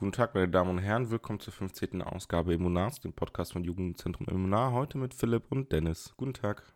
[0.00, 1.10] Guten Tag, meine Damen und Herren.
[1.10, 2.02] Willkommen zur 15.
[2.02, 4.70] Ausgabe Immunars, dem Podcast von Jugendzentrum Immunar.
[4.70, 6.14] Heute mit Philipp und Dennis.
[6.16, 6.72] Guten Tag.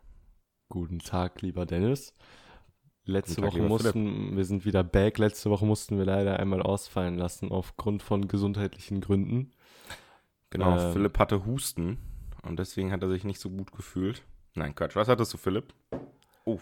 [0.67, 2.13] Guten Tag, lieber Dennis.
[3.05, 5.19] Letzte Tag, Woche mussten, wir sind wieder back.
[5.19, 9.53] Letzte Woche mussten wir leider einmal ausfallen lassen aufgrund von gesundheitlichen Gründen.
[10.49, 10.91] Genau, Ähm.
[10.91, 11.99] Philipp hatte Husten
[12.41, 14.21] und deswegen hat er sich nicht so gut gefühlt.
[14.53, 14.97] Nein, Quatsch.
[14.97, 15.73] Was hattest du, Philipp?
[16.43, 16.59] Oh,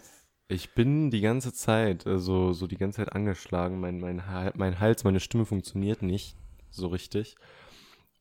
[0.47, 3.79] Ich bin die ganze Zeit, also so die ganze Zeit angeschlagen.
[3.79, 4.21] Mein, mein,
[4.53, 6.37] mein Hals, meine Stimme funktioniert nicht
[6.71, 7.35] so richtig.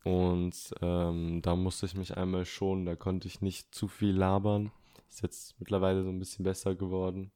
[0.04, 2.86] Und ähm, da musste ich mich einmal schonen.
[2.86, 4.72] Da konnte ich nicht zu viel labern.
[5.08, 7.32] Ist jetzt mittlerweile so ein bisschen besser geworden.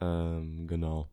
[0.00, 1.08] Ähm, genau.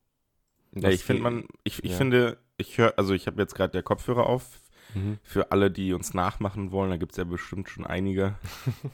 [0.74, 1.98] ja, ich finde man, ich, ich ja.
[1.98, 4.62] finde, ich höre, also ich habe jetzt gerade der Kopfhörer auf.
[4.94, 5.20] Mhm.
[5.24, 8.36] Für alle, die uns nachmachen wollen, da gibt es ja bestimmt schon einige.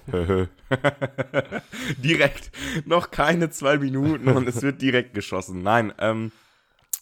[1.98, 2.52] direkt.
[2.86, 5.62] Noch keine zwei Minuten und es wird direkt geschossen.
[5.62, 6.32] Nein, ähm,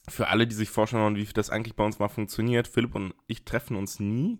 [0.09, 3.13] für alle, die sich vorstellen wollen, wie das eigentlich bei uns mal funktioniert, Philipp und
[3.27, 4.39] ich treffen uns nie.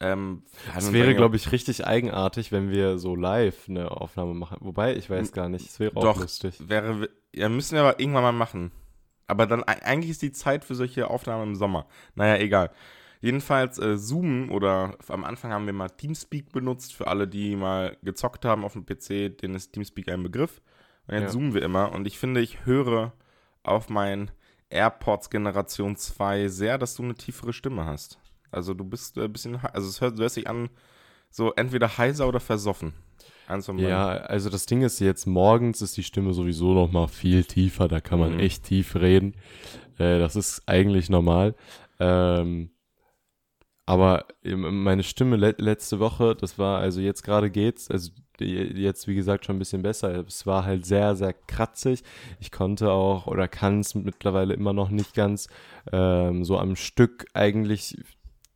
[0.00, 0.42] Ähm,
[0.76, 4.58] Es wäre, glaube ich, richtig eigenartig, wenn wir so live eine Aufnahme machen.
[4.60, 6.56] Wobei, ich weiß gar nicht, es wäre auch Doch, lustig.
[6.68, 8.72] Wäre, ja, müssen wir aber irgendwann mal machen.
[9.26, 11.86] Aber dann, eigentlich ist die Zeit für solche Aufnahmen im Sommer.
[12.14, 12.70] Naja, egal.
[13.20, 16.92] Jedenfalls äh, Zoom oder am Anfang haben wir mal Teamspeak benutzt.
[16.92, 20.60] Für alle, die mal gezockt haben auf dem PC, denen ist Teamspeak ein Begriff.
[21.06, 21.30] Und jetzt Ja.
[21.30, 21.92] zoomen wir immer.
[21.92, 23.14] Und ich finde, ich höre
[23.62, 24.30] auf mein
[24.70, 28.18] AirPods Generation 2 sehr, dass du eine tiefere Stimme hast.
[28.50, 30.68] Also du bist äh, ein bisschen, he- also es hört, du hörst dich an,
[31.30, 32.94] so entweder heiser oder versoffen.
[33.90, 37.88] Ja, also das Ding ist jetzt, morgens ist die Stimme sowieso noch mal viel tiefer,
[37.88, 38.40] da kann man Mhm.
[38.40, 39.34] echt tief reden.
[39.98, 41.54] Äh, das ist eigentlich normal.
[42.00, 42.70] Ähm,
[43.86, 49.06] aber eben meine Stimme le letzte Woche, das war, also jetzt gerade geht's, also jetzt
[49.06, 50.26] wie gesagt schon ein bisschen besser.
[50.26, 52.02] Es war halt sehr, sehr kratzig.
[52.40, 55.48] Ich konnte auch oder kann es mittlerweile immer noch nicht ganz
[55.92, 57.96] ähm, so am Stück eigentlich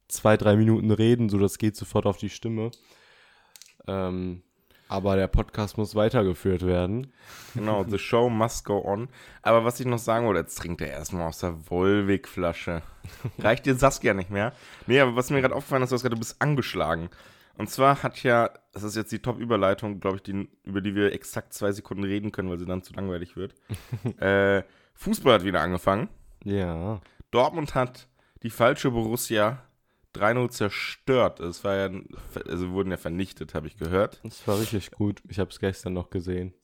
[0.08, 2.70] zwei, drei Minuten reden, so das geht sofort auf die Stimme.
[3.86, 4.42] Ähm,
[4.88, 7.12] aber der Podcast muss weitergeführt werden.
[7.54, 9.08] Genau, the show must go on.
[9.42, 12.82] Aber was ich noch sagen wollte, jetzt trinkt er erstmal aus der Volvic-Flasche.
[13.38, 14.52] Reicht dir Saskia nicht mehr?
[14.86, 17.10] Nee, aber was mir gerade aufgefallen ist, du hast gesagt, du bist angeschlagen.
[17.58, 21.12] Und zwar hat ja, das ist jetzt die Top-Überleitung, glaube ich, die, über die wir
[21.12, 23.54] exakt zwei Sekunden reden können, weil sie dann zu langweilig wird.
[24.20, 24.62] äh,
[24.94, 26.08] Fußball hat wieder angefangen.
[26.44, 27.00] Ja.
[27.30, 28.08] Dortmund hat
[28.42, 29.62] die falsche Borussia
[30.14, 31.40] 3-0 zerstört.
[31.40, 31.90] Es war ja,
[32.48, 34.20] also wurden ja vernichtet, habe ich gehört.
[34.24, 35.22] Das war richtig gut.
[35.28, 36.54] Ich habe es gestern noch gesehen.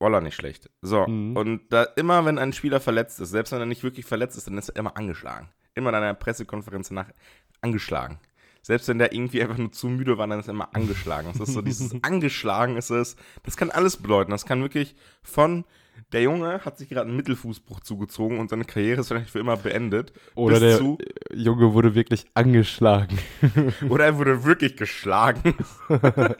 [0.00, 0.70] Voila, nicht schlecht.
[0.80, 1.36] So, Mhm.
[1.36, 4.46] und da immer, wenn ein Spieler verletzt ist, selbst wenn er nicht wirklich verletzt ist,
[4.46, 5.48] dann ist er immer angeschlagen.
[5.74, 7.10] Immer in einer Pressekonferenz danach
[7.60, 8.20] angeschlagen.
[8.62, 11.28] Selbst wenn der irgendwie einfach nur zu müde war, dann ist er immer angeschlagen.
[11.32, 13.16] Das ist so dieses angeschlagen ist es.
[13.42, 14.30] Das kann alles bedeuten.
[14.30, 15.64] Das kann wirklich von
[16.12, 19.56] der Junge hat sich gerade einen Mittelfußbruch zugezogen und seine Karriere ist vielleicht für immer
[19.56, 20.12] beendet.
[20.34, 20.98] Oder der zu,
[21.32, 23.18] Junge wurde wirklich angeschlagen.
[23.88, 25.54] oder er wurde wirklich geschlagen.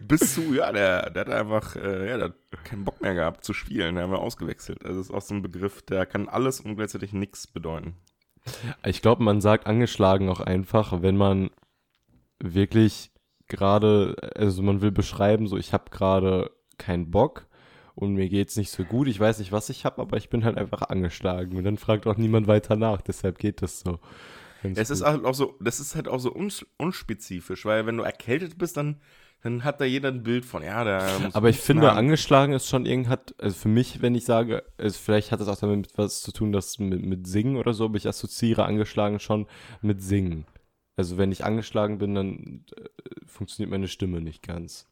[0.00, 3.44] bis zu, ja, der, der hat einfach, äh, ja, der hat keinen Bock mehr gehabt
[3.44, 3.94] zu spielen.
[3.94, 4.84] Der haben wir ausgewechselt.
[4.84, 7.96] Also das ist auch so ein Begriff, der kann alles und gleichzeitig nichts bedeuten.
[8.84, 11.50] Ich glaube, man sagt angeschlagen auch einfach, wenn man
[12.38, 13.10] wirklich
[13.48, 17.46] gerade, also man will beschreiben, so ich habe gerade keinen Bock
[17.96, 19.08] und mir geht's nicht so gut.
[19.08, 22.06] Ich weiß nicht, was ich habe, aber ich bin halt einfach angeschlagen und dann fragt
[22.06, 23.00] auch niemand weiter nach.
[23.00, 23.98] Deshalb geht das so.
[24.62, 27.96] Ganz Es ist halt auch so, das ist halt auch so uns, unspezifisch, weil wenn
[27.96, 29.00] du erkältet bist, dann,
[29.42, 31.96] dann hat da jeder ein Bild von, ja, der muss Aber ich finde, haben.
[31.96, 35.48] angeschlagen ist schon irgend hat, also für mich, wenn ich sage, also vielleicht hat es
[35.48, 39.20] auch damit was zu tun, dass mit, mit Singen oder so, aber ich assoziiere angeschlagen
[39.20, 39.46] schon
[39.80, 40.44] mit Singen.
[40.96, 42.84] Also wenn ich angeschlagen bin, dann äh,
[43.26, 44.86] funktioniert meine Stimme nicht ganz.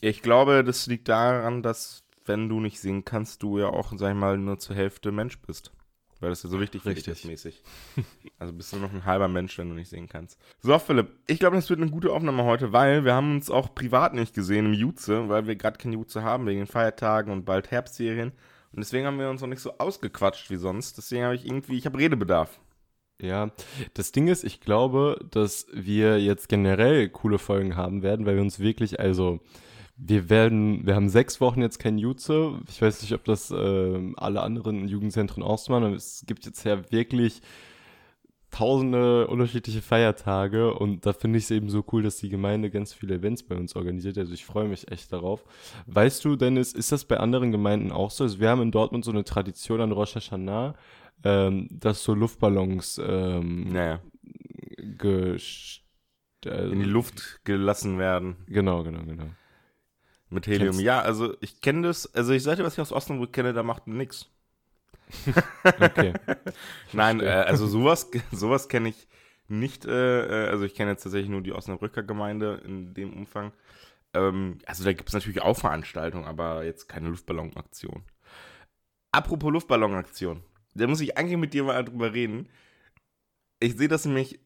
[0.00, 4.10] Ich glaube, das liegt daran, dass wenn du nicht singen kannst, du ja auch, sag
[4.10, 5.72] ich mal, nur zur Hälfte Mensch bist.
[6.20, 7.08] Weil das ja so wichtig Richtig.
[7.08, 7.62] ist mäßig.
[8.38, 10.38] Also bist du noch ein halber Mensch, wenn du nicht singen kannst.
[10.60, 13.74] So, Philipp, ich glaube, das wird eine gute Aufnahme heute, weil wir haben uns auch
[13.74, 17.46] privat nicht gesehen im Jutze, weil wir gerade kein Jutze haben, wegen den Feiertagen und
[17.46, 18.32] bald Herbstserien.
[18.72, 20.98] Und deswegen haben wir uns noch nicht so ausgequatscht wie sonst.
[20.98, 22.60] Deswegen habe ich irgendwie, ich habe Redebedarf.
[23.20, 23.50] Ja,
[23.94, 28.42] das Ding ist, ich glaube, dass wir jetzt generell coole Folgen haben werden, weil wir
[28.42, 29.40] uns wirklich, also
[29.96, 32.60] wir werden, wir haben sechs Wochen jetzt kein Jutze.
[32.68, 36.64] Ich weiß nicht, ob das ähm, alle anderen Jugendzentren auch so machen, es gibt jetzt
[36.64, 37.40] ja wirklich
[38.50, 42.94] tausende unterschiedliche Feiertage und da finde ich es eben so cool, dass die Gemeinde ganz
[42.94, 44.16] viele Events bei uns organisiert.
[44.18, 45.44] Also ich freue mich echt darauf.
[45.86, 48.24] Weißt du, Dennis, ist das bei anderen Gemeinden auch so?
[48.24, 50.74] Also wir haben in Dortmund so eine Tradition an Rosh Hashanah,
[51.24, 54.00] ähm, dass so Luftballons ähm, Naja,
[56.46, 58.36] äh, in die Luft gelassen werden.
[58.46, 59.26] Genau, genau, genau.
[60.30, 60.68] Mit Helium.
[60.70, 63.52] Kennst- Ja, also ich kenne das, also ich sage dir, was ich aus Osnabrück kenne,
[63.52, 64.28] da macht nix.
[65.64, 66.14] Okay.
[66.92, 69.06] Nein, äh, also sowas, sowas kenne ich
[69.48, 73.52] nicht, äh, äh, also ich kenne jetzt tatsächlich nur die Osnabrücker Gemeinde in dem Umfang.
[74.14, 78.02] Ähm, also da gibt es natürlich auch Veranstaltungen, aber jetzt keine Luftballonaktion.
[79.12, 80.42] Apropos Luftballonaktion,
[80.74, 82.48] da muss ich eigentlich mit dir mal drüber reden.
[83.60, 84.40] Ich sehe das nämlich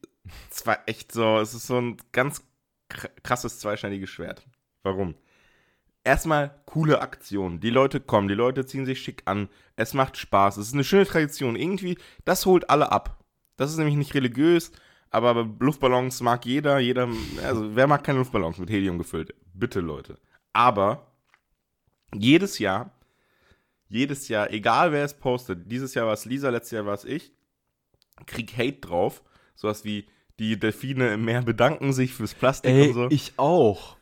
[0.51, 2.43] zwar echt so, es ist so ein ganz
[3.23, 4.45] krasses zweischneidiges Schwert.
[4.83, 5.15] Warum?
[6.03, 7.59] Erstmal coole Aktion.
[7.59, 9.49] Die Leute kommen, die Leute ziehen sich schick an.
[9.75, 10.57] Es macht Spaß.
[10.57, 11.55] Es ist eine schöne Tradition.
[11.55, 13.23] Irgendwie, das holt alle ab.
[13.55, 14.71] Das ist nämlich nicht religiös,
[15.11, 16.79] aber Luftballons mag jeder.
[16.79, 17.07] Jeder,
[17.43, 19.35] also wer mag keine Luftballons mit Helium gefüllt?
[19.53, 20.17] Bitte, Leute.
[20.53, 21.11] Aber
[22.15, 22.91] jedes Jahr,
[23.87, 27.05] jedes Jahr, egal wer es postet, dieses Jahr war es Lisa, letztes Jahr war es
[27.05, 27.31] ich,
[28.25, 29.21] krieg Hate drauf.
[29.53, 30.07] Sowas wie,
[30.39, 33.07] die Delfine im Meer bedanken sich fürs Plastik Ey, und so.
[33.11, 33.97] ich auch.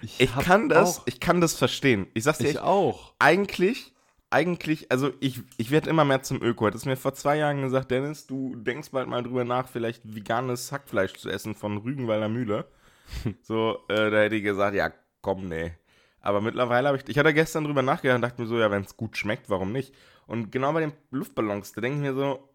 [0.00, 2.06] Ich, kann das, ich kann das verstehen.
[2.14, 3.14] Ich sag's dir Ich echt, auch.
[3.18, 3.92] eigentlich,
[4.30, 6.66] eigentlich, also ich, ich werde immer mehr zum Öko.
[6.66, 10.70] Hättest mir vor zwei Jahren gesagt, Dennis, du denkst bald mal drüber nach, vielleicht veganes
[10.72, 12.66] Hackfleisch zu essen von Rügenwalder Mühle.
[13.42, 14.92] so, äh, da hätte ich gesagt, ja,
[15.22, 15.72] komm, nee.
[16.20, 18.82] Aber mittlerweile habe ich, ich hatte gestern drüber nachgedacht und dachte mir so, ja, wenn
[18.82, 19.94] es gut schmeckt, warum nicht?
[20.26, 22.48] Und genau bei den Luftballons, da denke ich mir so,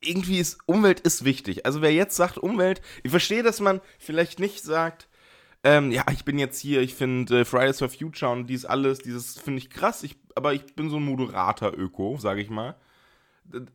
[0.00, 1.66] irgendwie ist Umwelt ist wichtig.
[1.66, 5.08] Also wer jetzt sagt Umwelt, ich verstehe, dass man vielleicht nicht sagt,
[5.64, 8.98] ähm, ja, ich bin jetzt hier, ich finde äh, Fridays for Future und dies alles,
[8.98, 12.76] dieses finde ich krass, ich, aber ich bin so ein moderater Öko, sage ich mal.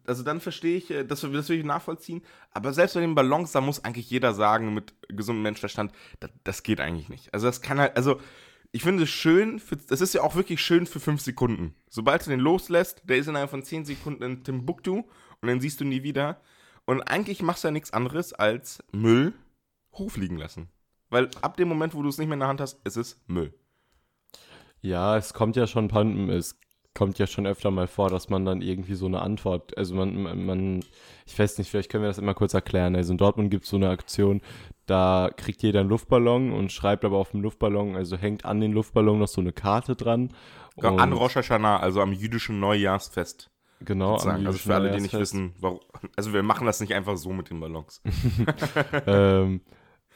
[0.05, 2.21] Also dann verstehe ich, äh, das, das will ich nachvollziehen.
[2.51, 6.63] Aber selbst bei den Ballons, da muss eigentlich jeder sagen, mit gesundem Menschenverstand, das, das
[6.63, 7.33] geht eigentlich nicht.
[7.33, 8.19] Also das kann halt, also
[8.71, 11.75] ich finde es schön, für, das ist ja auch wirklich schön für fünf Sekunden.
[11.89, 15.03] Sobald du den loslässt, der ist innerhalb von zehn Sekunden in Timbuktu
[15.41, 16.39] und dann siehst du ihn nie wieder.
[16.85, 19.33] Und eigentlich machst du ja nichts anderes als Müll
[19.93, 20.69] hochfliegen lassen.
[21.11, 23.21] Weil ab dem Moment, wo du es nicht mehr in der Hand hast, ist es
[23.27, 23.53] Müll.
[24.81, 25.89] Ja, es kommt ja schon,
[26.29, 26.59] es
[26.95, 30.45] kommt ja schon öfter mal vor, dass man dann irgendwie so eine Antwort, also man,
[30.45, 30.79] man-
[31.27, 32.95] ich weiß nicht, vielleicht können wir das immer kurz erklären.
[32.95, 34.41] Also in Dortmund gibt es so eine Aktion,
[34.87, 38.71] da kriegt jeder einen Luftballon und schreibt aber auf dem Luftballon, also hängt an den
[38.73, 40.33] Luftballon noch so eine Karte dran.
[40.81, 43.49] An Und- Rosh Hashanah, also am jüdischen Neujahrsfest.
[43.83, 44.45] Genau, am.
[44.47, 45.79] Also für alle, die nicht wissen, warum.
[46.15, 48.01] Also wir machen das nicht einfach so mit den Ballons.
[49.07, 49.61] ähm,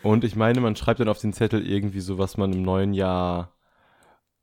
[0.03, 2.93] und ich meine, man schreibt dann auf den Zettel irgendwie so, was man im neuen
[2.93, 3.53] Jahr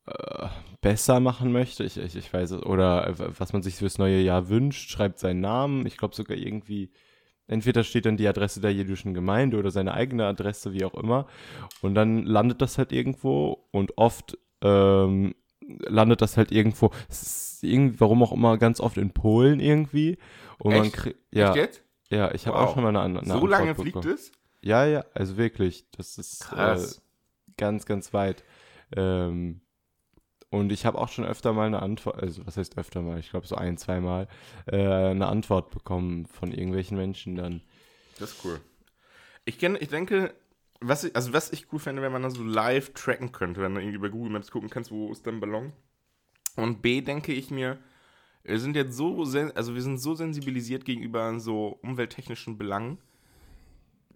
[0.06, 0.46] äh,
[0.80, 1.84] besser machen möchte.
[1.84, 2.62] Ich, ich, ich weiß es.
[2.62, 5.86] Oder äh, was man sich fürs neue Jahr wünscht, schreibt seinen Namen.
[5.86, 6.90] Ich glaube sogar irgendwie,
[7.46, 11.26] entweder steht dann die Adresse der jüdischen Gemeinde oder seine eigene Adresse, wie auch immer.
[11.82, 15.34] Und dann landet das halt irgendwo und oft ähm,
[15.86, 16.90] landet das halt irgendwo,
[17.62, 20.18] irgendwie, warum auch immer, ganz oft in Polen irgendwie.
[20.58, 20.92] Und man Echt?
[20.94, 21.54] kriegt, ja,
[22.10, 22.68] ja, ich habe Wow.
[22.70, 24.02] auch schon mal eine, An- eine so lange bekommen.
[24.02, 24.32] fliegt es?
[24.62, 25.84] Ja, ja, also wirklich.
[25.90, 26.78] Das ist äh,
[27.56, 28.44] ganz, ganz weit.
[28.96, 29.60] Ähm,
[30.50, 33.30] und ich habe auch schon öfter mal eine Antwort, also was heißt öfter mal, ich
[33.30, 34.28] glaube so ein, zweimal,
[34.66, 37.62] äh, eine Antwort bekommen von irgendwelchen Menschen dann.
[38.18, 38.60] Das ist cool.
[39.44, 40.34] Ich kenne, ich denke,
[40.80, 43.74] was ich, also was ich cool fände, wenn man das so live tracken könnte, wenn
[43.74, 45.72] du irgendwie bei Google Maps gucken kannst, wo ist dein Ballon.
[46.56, 47.78] Und B, denke ich mir,
[48.44, 52.98] wir sind jetzt so, also wir sind so sensibilisiert gegenüber so umwelttechnischen Belangen.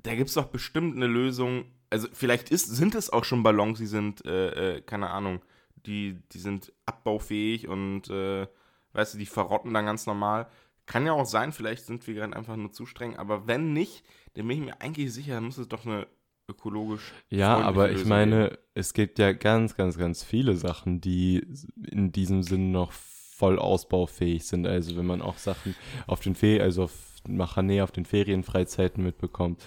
[0.06, 1.64] Da gibt es doch bestimmt eine Lösung.
[1.90, 5.40] Also vielleicht ist, sind es auch schon Ballons, die sind, äh, äh, keine Ahnung,
[5.74, 8.46] die, die sind abbaufähig und, äh,
[8.92, 10.48] weißt du, die verrotten dann ganz normal.
[10.86, 14.04] Kann ja auch sein, vielleicht sind wir gerade einfach nur zu streng, aber wenn nicht,
[14.34, 16.06] dann bin ich mir eigentlich sicher, dann muss es doch eine
[16.48, 17.12] ökologisch.
[17.28, 18.56] Ja, aber ich Lösung meine, geben.
[18.74, 21.44] es gibt ja ganz, ganz, ganz viele Sachen, die
[21.90, 24.66] in diesem Sinn noch voll ausbaufähig sind.
[24.68, 25.74] Also wenn man auch Sachen
[26.06, 26.92] auf den Ferien, also auf
[27.26, 29.60] Machanee, auf den Ferienfreizeiten mitbekommt.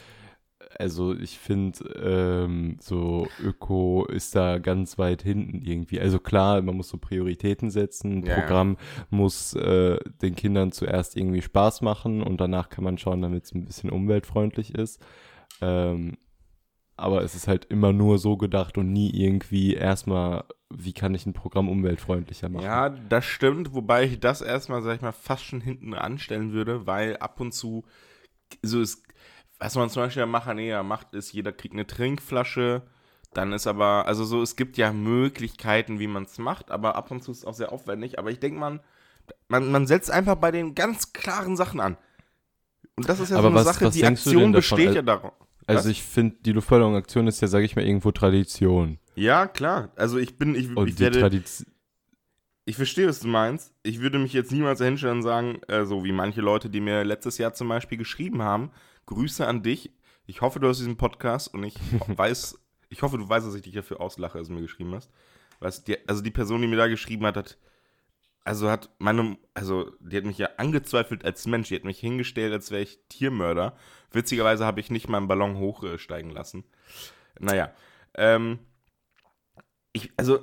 [0.80, 6.00] Also ich finde, ähm, so Öko ist da ganz weit hinten irgendwie.
[6.00, 8.20] Also klar, man muss so Prioritäten setzen.
[8.20, 8.40] Ein Ja, ja.
[8.40, 8.78] Programm
[9.10, 13.54] muss äh, den Kindern zuerst irgendwie Spaß machen und danach kann man schauen, damit es
[13.54, 15.04] ein bisschen umweltfreundlich ist.
[15.60, 16.18] Ähm,
[16.96, 21.26] aber es ist halt immer nur so gedacht und nie irgendwie erstmal, wie kann ich
[21.26, 22.64] ein Programm umweltfreundlicher machen.
[22.64, 26.88] Ja, das stimmt, wobei ich das erstmal, sag ich mal, fast schon hinten anstellen würde,
[26.88, 27.84] weil ab und zu,
[28.62, 29.04] so ist,
[29.60, 32.84] was man zum Beispiel am Machanea macht, ist, jeder kriegt eine Trinkflasche,
[33.34, 37.12] dann ist aber, also so, es gibt ja Möglichkeiten, wie man es macht, aber ab
[37.12, 38.80] und zu ist es auch sehr aufwendig, aber ich denke, man,
[39.48, 41.98] man, man setzt einfach bei den ganz klaren Sachen an.
[42.96, 45.34] Und das ist ja Aber so eine was- Sache, was die Aktion besteht ja darauf.
[45.68, 45.86] Also Was?
[45.86, 48.98] ich finde, die Luftballonaktion ist ja, sage ich mal, irgendwo Tradition.
[49.14, 49.90] Ja, klar.
[49.96, 51.72] Also ich bin, ich, Und ich die werde, Tradition.
[52.66, 53.72] Ich verstehe, was du meinst.
[53.84, 57.04] Ich würde mich jetzt niemals dahinstellen und sagen, äh, so wie manche Leute, die mir
[57.04, 58.72] letztes Jahr zum Beispiel geschrieben haben,
[59.10, 59.92] Grüße an dich.
[60.28, 61.76] Ich hoffe, du hast diesen Podcast und ich
[62.08, 65.10] weiß, ich hoffe, du weißt, dass ich dich dafür auslache, als du mir geschrieben hast.
[65.60, 67.58] Weißt, die, also die Person, die mir da geschrieben hat, hat
[68.46, 72.54] also hat meine, also die hat mich ja angezweifelt als Mensch, die hat mich hingestellt,
[72.54, 73.76] als wäre ich Tiermörder.
[74.12, 76.64] Witzigerweise habe ich nicht meinen Ballon hochsteigen lassen.
[77.40, 77.74] Naja,
[78.16, 78.60] ähm,
[79.92, 80.40] ich, also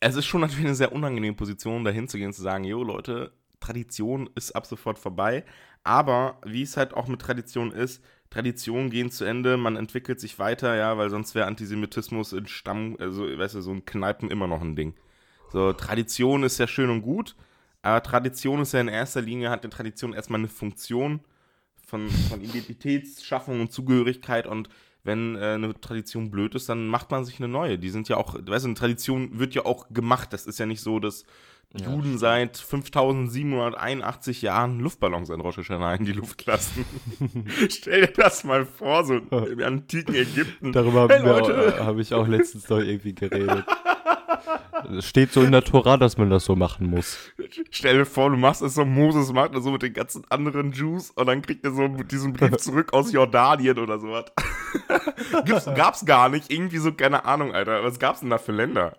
[0.00, 3.32] es ist schon natürlich eine sehr unangenehme Position, da hinzugehen und zu sagen, jo Leute,
[3.60, 5.44] Tradition ist ab sofort vorbei.
[5.82, 10.38] Aber wie es halt auch mit Tradition ist, Traditionen gehen zu Ende, man entwickelt sich
[10.38, 14.46] weiter, ja, weil sonst wäre Antisemitismus in Stamm, also weißt du, so ein Kneipen immer
[14.46, 14.94] noch ein Ding.
[15.50, 17.34] So, Tradition ist ja schön und gut,
[17.82, 21.20] aber Tradition ist ja in erster Linie, hat eine Tradition erstmal eine Funktion
[21.84, 24.68] von, von Identitätsschaffung und Zugehörigkeit und
[25.02, 27.78] wenn äh, eine Tradition blöd ist, dann macht man sich eine neue.
[27.78, 30.32] Die sind ja auch, weißt du, eine Tradition wird ja auch gemacht.
[30.32, 31.24] Das ist ja nicht so, dass
[31.78, 36.84] ja, Juden seit 5781 Jahren Luftballons an Rosh Hashanah in die Luft lassen.
[37.68, 40.72] Stell dir das mal vor, so im antiken Ägypten.
[40.72, 43.64] Darüber hey, habe hab ich auch letztens noch irgendwie geredet.
[44.96, 47.18] Es steht so in der Tora, dass man das so machen muss.
[47.70, 50.72] Stell dir vor, du machst es so, Moses macht das so mit den ganzen anderen
[50.72, 54.24] Jews und dann kriegt er so diesen Brief zurück aus Jordanien oder sowas.
[55.44, 57.84] Gibt's, gab's gar nicht, irgendwie so, keine Ahnung, Alter.
[57.84, 58.96] Was gab's denn da für Länder?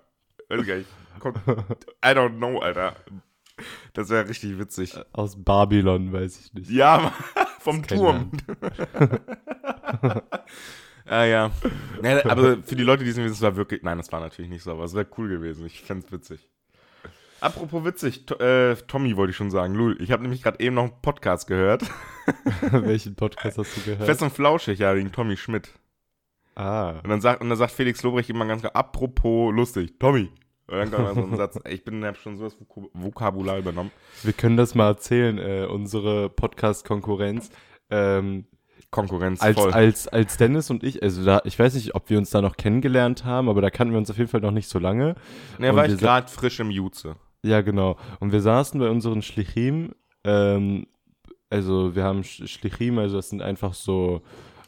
[0.48, 0.90] Weiß gar nicht.
[2.04, 2.96] I don't know, Alter.
[3.94, 4.96] Das wäre richtig witzig.
[5.14, 6.70] Aus Babylon, weiß ich nicht.
[6.70, 7.14] Ja,
[7.60, 8.32] vom Turm.
[11.12, 11.52] Ah ja.
[12.04, 12.26] ja.
[12.26, 13.84] Aber für die Leute, die es wissen, es war wirklich.
[13.84, 15.66] Nein, das war natürlich nicht so, aber es wäre cool gewesen.
[15.66, 16.50] Ich fände es witzig.
[17.42, 19.74] Apropos witzig, to, äh, Tommy wollte ich schon sagen.
[19.74, 21.84] Lul, ich habe nämlich gerade eben noch einen Podcast gehört.
[22.72, 24.06] Welchen Podcast hast du gehört?
[24.06, 25.74] Fest und Flauschig, ja, wegen Tommy Schmidt.
[26.56, 27.00] Ah.
[27.04, 30.30] Und dann sagt, und dann sagt Felix Lobrecht immer ganz klar, apropos lustig, Tommy.
[30.72, 32.56] Und dann kommt so ein Satz, ich bin hab schon so das
[32.94, 33.92] Vokabular übernommen.
[34.24, 37.50] Wir können das mal erzählen, äh, unsere Podcast-Konkurrenz.
[37.90, 38.46] Ähm,
[38.90, 39.72] Konkurrenz als, voll.
[39.72, 42.58] Als, als Dennis und ich, also da, ich weiß nicht, ob wir uns da noch
[42.58, 45.16] kennengelernt haben, aber da kannten wir uns auf jeden Fall noch nicht so lange.
[45.60, 47.16] Ne, war ich gerade frisch im Jutze.
[47.44, 47.98] Ja, genau.
[48.20, 50.88] Und wir saßen bei unseren Schlichim, ähm,
[51.50, 54.22] also wir haben Schlichim, also das sind einfach so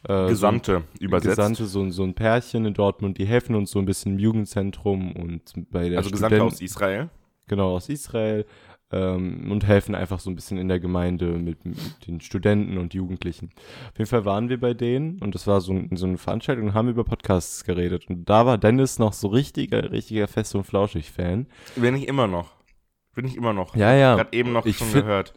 [0.08, 1.38] äh, Gesandte so, übersetzt.
[1.38, 5.14] Gesandte, so, so ein Pärchen in Dortmund, die helfen uns so ein bisschen im Jugendzentrum
[5.14, 7.10] und bei der Also Gesandte aus Israel?
[7.48, 8.46] Genau, aus Israel
[8.94, 12.94] ähm, und helfen einfach so ein bisschen in der Gemeinde mit, mit, den Studenten und
[12.94, 13.50] Jugendlichen.
[13.92, 16.74] Auf jeden Fall waren wir bei denen und das war so, so eine Veranstaltung und
[16.74, 18.08] haben über Podcasts geredet.
[18.10, 21.48] Und da war Dennis noch so richtiger, richtiger Fest- und Flauschig-Fan.
[21.76, 22.52] Bin ich immer noch.
[23.16, 23.76] Bin ich immer noch.
[23.76, 24.16] Ja, ja.
[24.16, 25.34] Gerade eben noch ich schon gehört.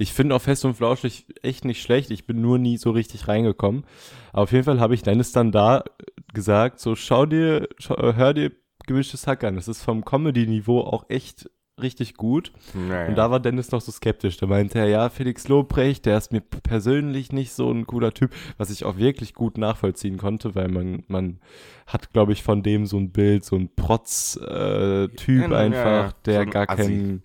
[0.00, 2.10] Ich finde auch Fest und Flauschig echt nicht schlecht.
[2.10, 3.84] Ich bin nur nie so richtig reingekommen.
[4.32, 5.84] Aber auf jeden Fall habe ich Dennis dann da
[6.32, 8.50] gesagt, so schau dir, schau, hör dir
[8.86, 9.56] gemischtes Hack an.
[9.56, 11.50] Das ist vom Comedy-Niveau auch echt
[11.82, 12.50] richtig gut.
[12.72, 13.08] Naja.
[13.08, 14.38] Und da war Dennis noch so skeptisch.
[14.38, 18.32] Da meinte er, ja, Felix Lobrecht, der ist mir persönlich nicht so ein cooler Typ,
[18.56, 21.40] was ich auch wirklich gut nachvollziehen konnte, weil man, man
[21.86, 26.12] hat, glaube ich, von dem so ein Bild, so ein Protz-Typ äh, einfach, ja, ja.
[26.24, 27.22] der so gar keinen,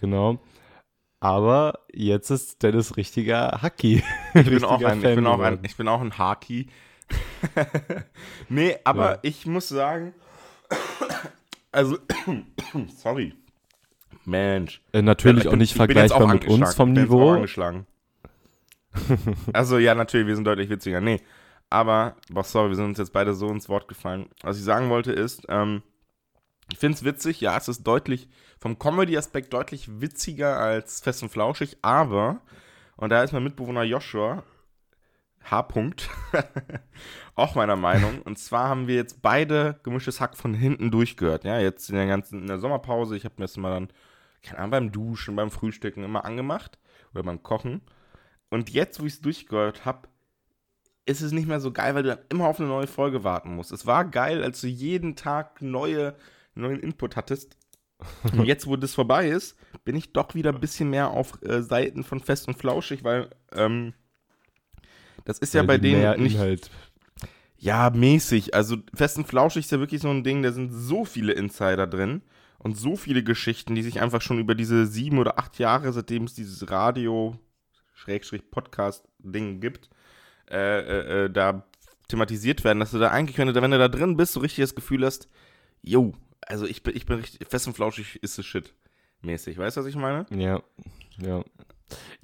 [0.00, 0.40] genau.
[1.20, 4.02] Aber jetzt ist Dennis richtiger Haki.
[4.34, 6.68] Ich bin auch ein, ich bin auch ein, ich bin auch ein Haki.
[8.48, 9.18] nee, aber ja.
[9.22, 10.14] ich muss sagen,
[11.72, 11.98] also,
[12.96, 13.34] sorry.
[14.24, 14.80] Mensch.
[14.92, 17.32] Äh, natürlich bin, auch nicht vergleichbar auch mit uns vom Niveau.
[17.32, 17.86] angeschlagen.
[19.52, 21.00] also ja, natürlich, wir sind deutlich witziger.
[21.00, 21.20] Nee,
[21.68, 24.28] aber, boah, sorry, wir sind uns jetzt beide so ins Wort gefallen.
[24.42, 25.82] Was ich sagen wollte ist, ähm,
[26.72, 31.30] ich finde es witzig, ja, es ist deutlich, vom Comedy-Aspekt deutlich witziger als Fest und
[31.30, 32.40] Flauschig, aber,
[32.96, 34.42] und da ist mein Mitbewohner Joshua,
[35.50, 35.60] H.
[35.60, 36.08] -Punkt,
[37.34, 38.20] auch meiner Meinung.
[38.22, 41.44] Und zwar haben wir jetzt beide gemischtes Hack von hinten durchgehört.
[41.44, 43.16] Ja, jetzt in der ganzen in der Sommerpause.
[43.16, 43.88] Ich habe mir das mal dann
[44.42, 46.78] keine Ahnung, beim Duschen, beim Frühstücken immer angemacht
[47.12, 47.82] oder beim Kochen.
[48.48, 50.08] Und jetzt, wo ich es durchgehört habe,
[51.06, 53.54] ist es nicht mehr so geil, weil du dann immer auf eine neue Folge warten
[53.54, 53.72] musst.
[53.72, 56.14] Es war geil, als du jeden Tag neue,
[56.60, 57.56] neuen Input hattest.
[58.32, 61.62] Und jetzt, wo das vorbei ist, bin ich doch wieder ein bisschen mehr auf äh,
[61.62, 63.92] Seiten von Fest und Flauschig, weil ähm,
[65.24, 66.36] das ist weil ja bei denen nicht.
[66.36, 66.70] Inhalt.
[67.58, 68.54] Ja, mäßig.
[68.54, 71.86] Also Fest und Flauschig ist ja wirklich so ein Ding, da sind so viele Insider
[71.86, 72.22] drin
[72.58, 76.24] und so viele Geschichten, die sich einfach schon über diese sieben oder acht Jahre, seitdem
[76.24, 79.90] es dieses Radio-Podcast-Ding gibt,
[80.50, 81.66] äh, äh, äh, da
[82.08, 84.62] thematisiert werden, dass du da eigentlich, wenn du, wenn du da drin bist, so richtig
[84.62, 85.28] das Gefühl hast,
[85.82, 86.14] yo,
[86.46, 88.72] also ich bin, ich bin richtig fest und flauschig ist das Shit
[89.22, 89.58] mäßig.
[89.58, 90.26] Weißt du, was ich meine?
[90.30, 90.60] Ja,
[91.18, 91.44] ja.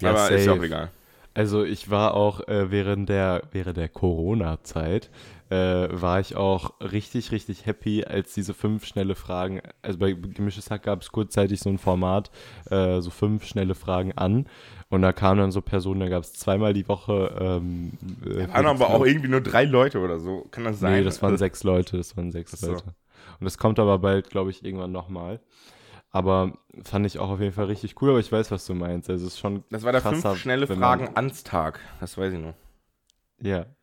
[0.01, 0.35] ja Aber safe.
[0.35, 0.91] ist ja auch egal.
[1.33, 5.11] Also ich war auch äh, während der, während der Corona-Zeit,
[5.49, 5.55] äh,
[5.91, 10.83] war ich auch richtig, richtig happy, als diese fünf schnelle Fragen, also bei Gemischtes Hack
[10.83, 12.31] gab es kurzzeitig so ein Format,
[12.71, 14.47] äh, so fünf schnelle Fragen an.
[14.89, 17.35] Und da kamen dann so Personen, da gab es zweimal die Woche.
[17.39, 17.91] Ähm,
[18.25, 20.47] äh, waren aber auch irgendwie nur drei Leute oder so.
[20.49, 20.93] Kann das sein?
[20.93, 22.71] Nee, das waren sechs Leute, das waren sechs so.
[22.71, 22.95] Leute.
[23.39, 25.39] Und das kommt aber bald, glaube ich, irgendwann nochmal.
[26.09, 29.09] Aber fand ich auch auf jeden Fall richtig cool, aber ich weiß, was du meinst.
[29.09, 29.63] Also es ist schon.
[29.69, 31.79] Das war der krasser, fünf schnelle Fragen ans Tag.
[31.99, 32.55] Das weiß ich noch.
[33.41, 33.65] Ja.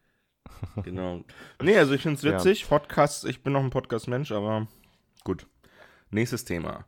[0.82, 1.22] Genau.
[1.62, 2.32] Nee, also ich finde es Ja.
[2.34, 2.68] witzig.
[2.68, 4.66] Podcast, ich bin noch ein Podcast-Mensch, aber
[5.24, 5.46] gut.
[6.10, 6.84] Nächstes Thema.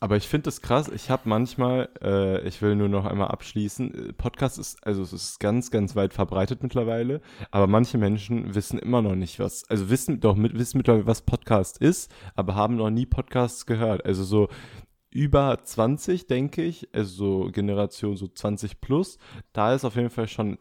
[0.00, 0.88] Aber ich finde es krass.
[0.88, 5.12] Ich habe manchmal, äh, ich will nur noch einmal abschließen, äh, Podcast ist, also es
[5.12, 9.90] ist ganz, ganz weit verbreitet mittlerweile, aber manche Menschen wissen immer noch nicht was, also
[9.90, 14.06] wissen doch mit, wissen mittlerweile, was Podcast ist, aber haben noch nie Podcasts gehört.
[14.06, 14.48] Also so
[15.10, 19.18] über 20, denke ich, also so Generation so 20 plus,
[19.52, 20.58] da ist auf jeden Fall schon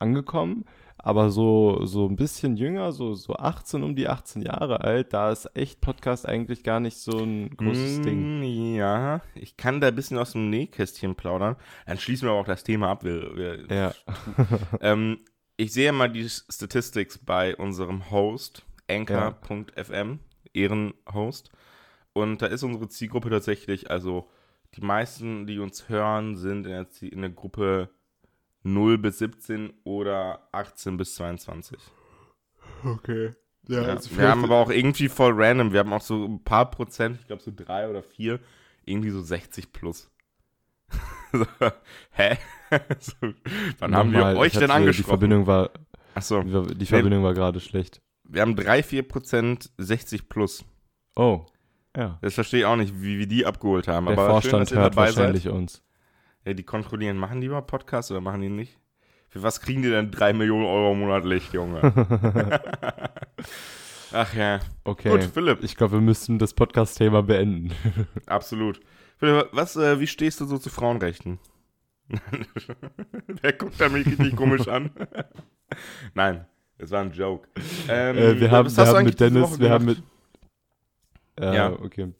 [0.00, 0.64] angekommen.
[1.00, 5.30] Aber so, so ein bisschen jünger, so, so 18, um die 18 Jahre alt, da
[5.30, 8.74] ist echt Podcast eigentlich gar nicht so ein großes Mm, Ding.
[8.74, 11.56] Ja, ich kann da ein bisschen aus dem Nähkästchen plaudern.
[11.86, 13.04] Dann schließen wir aber auch das Thema ab.
[13.04, 13.94] Wir, wir, Ja.
[14.80, 15.20] ähm,
[15.56, 20.18] ich sehe mal die Statistics bei unserem Host, anchor.fm,
[20.52, 21.50] Ehrenhost.
[22.12, 24.28] Und da ist unsere Zielgruppe tatsächlich, also
[24.74, 27.88] die meisten, die uns hören, sind in der, Zie- in der Gruppe
[28.62, 31.78] 0 bis 17 oder 18 bis 22.
[32.84, 33.32] Okay.
[33.68, 35.72] Ja, wir haben aber auch irgendwie voll random.
[35.72, 38.40] Wir haben auch so ein paar Prozent, ich glaube so drei oder vier,
[38.86, 40.10] irgendwie so 60 plus.
[41.32, 41.44] so,
[42.12, 42.38] hä?
[42.98, 43.12] so,
[43.78, 44.96] wann haben wir euch denn angesprochen?
[44.96, 45.70] Die Verbindung war,
[46.14, 48.00] Achso, die die Verbindung war gerade schlecht.
[48.24, 50.64] wir haben 3, 4 Prozent 60 plus.
[51.16, 51.44] Oh.
[51.96, 52.18] Ja.
[52.22, 54.06] Das verstehe ich auch nicht, wie wir die abgeholt haben.
[54.06, 55.52] Der aber Vorstand schön, dass ihr hört dabei wahrscheinlich seid.
[55.52, 55.82] uns.
[56.48, 58.78] Ja, die kontrollieren, machen die überhaupt Podcasts oder machen die nicht?
[59.28, 61.82] Für was kriegen die denn 3 Millionen Euro monatlich, Junge?
[64.12, 65.10] Ach ja, Okay.
[65.10, 65.62] gut, Philipp.
[65.62, 67.72] Ich glaube, wir müssen das Podcast-Thema beenden.
[68.26, 68.80] Absolut.
[69.18, 71.38] Philipp, was, äh, wie stehst du so zu Frauenrechten?
[73.42, 74.90] Der guckt da mich richtig komisch an.
[76.14, 76.46] Nein,
[76.78, 77.46] es war ein Joke.
[77.90, 80.02] Ähm, äh, wir haben, was wir haben mit Dennis, wir haben mit.
[81.38, 81.72] Äh, Ja.
[81.72, 82.14] okay.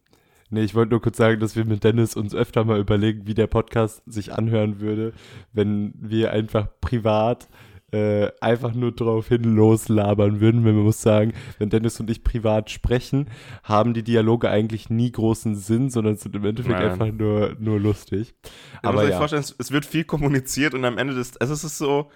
[0.50, 3.35] Nee, ich wollte nur kurz sagen, dass wir mit Dennis uns öfter mal überlegen, wie
[3.35, 5.12] der Podcast sich anhören würde,
[5.52, 7.49] wenn wir einfach privat
[7.90, 10.64] äh, einfach nur drauf hin loslabern würden.
[10.64, 13.30] Wenn man muss sagen, wenn Dennis und ich privat sprechen,
[13.63, 16.91] haben die Dialoge eigentlich nie großen Sinn, sondern sind im Endeffekt Nein.
[16.91, 18.34] einfach nur, nur lustig.
[18.82, 19.19] Aber euch ja.
[19.19, 22.11] vorstellen, es, es wird viel kommuniziert und am Ende des, also es ist so,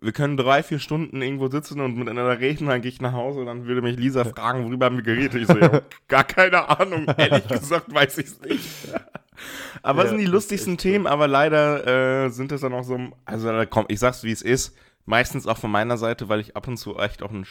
[0.00, 3.40] wir können drei, vier Stunden irgendwo sitzen und miteinander reden, dann gehe ich nach Hause
[3.40, 5.42] und dann würde mich Lisa fragen, worüber haben wir geredet?
[5.42, 8.68] Ich so, ja, gar keine Ahnung, ehrlich gesagt weiß ich es nicht.
[9.82, 10.78] Aber Ja, sind die lustigsten.
[10.78, 14.40] Themen, aber leider äh, sind das dann auch so, also komm, ich sag's wie es
[14.40, 17.46] ist, meistens auch von meiner Seite, weil ich ab und zu echt auch ein,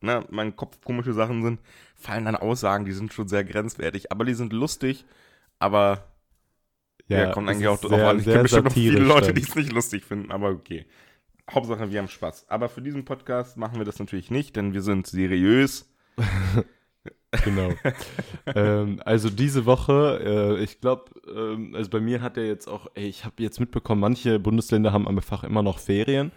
[0.00, 1.60] ne, mein Kopf komische Sachen sind,
[1.96, 5.04] fallen dann Aussagen, die sind schon sehr grenzwertig, aber die sind lustig,
[5.58, 6.04] aber
[7.08, 8.18] ja, kommt es eigentlich auch drauf an.
[8.18, 10.86] Ich kenne bestimmt noch viele Leute, die es nicht lustig finden, aber okay.
[11.50, 12.48] Hauptsache, wir haben Spaß.
[12.48, 15.92] Aber für diesen Podcast machen wir das natürlich nicht, denn wir sind seriös.
[17.44, 17.70] Genau.
[18.54, 22.88] ähm, also diese Woche, äh, ich glaube, ähm, also bei mir hat er jetzt auch,
[22.94, 26.30] ey, ich habe jetzt mitbekommen, manche Bundesländer haben einfach immer noch Ferien.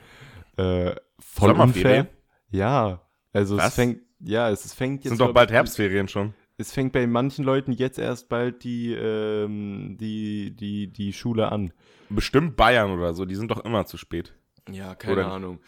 [0.56, 2.08] Äh, voll unfair.
[2.50, 3.02] Ja,
[3.34, 3.68] also Was?
[3.68, 5.18] es fängt, ja, es, es fängt Es jetzt.
[5.18, 6.34] sind doch bald Herbstferien schon.
[6.58, 11.74] Es fängt bei manchen Leuten jetzt erst bald die, ähm, die, die, die Schule an.
[12.10, 14.34] Bestimmt Bayern oder so, die sind doch immer zu spät.
[14.72, 15.60] Ja, keine Oder- Ahnung.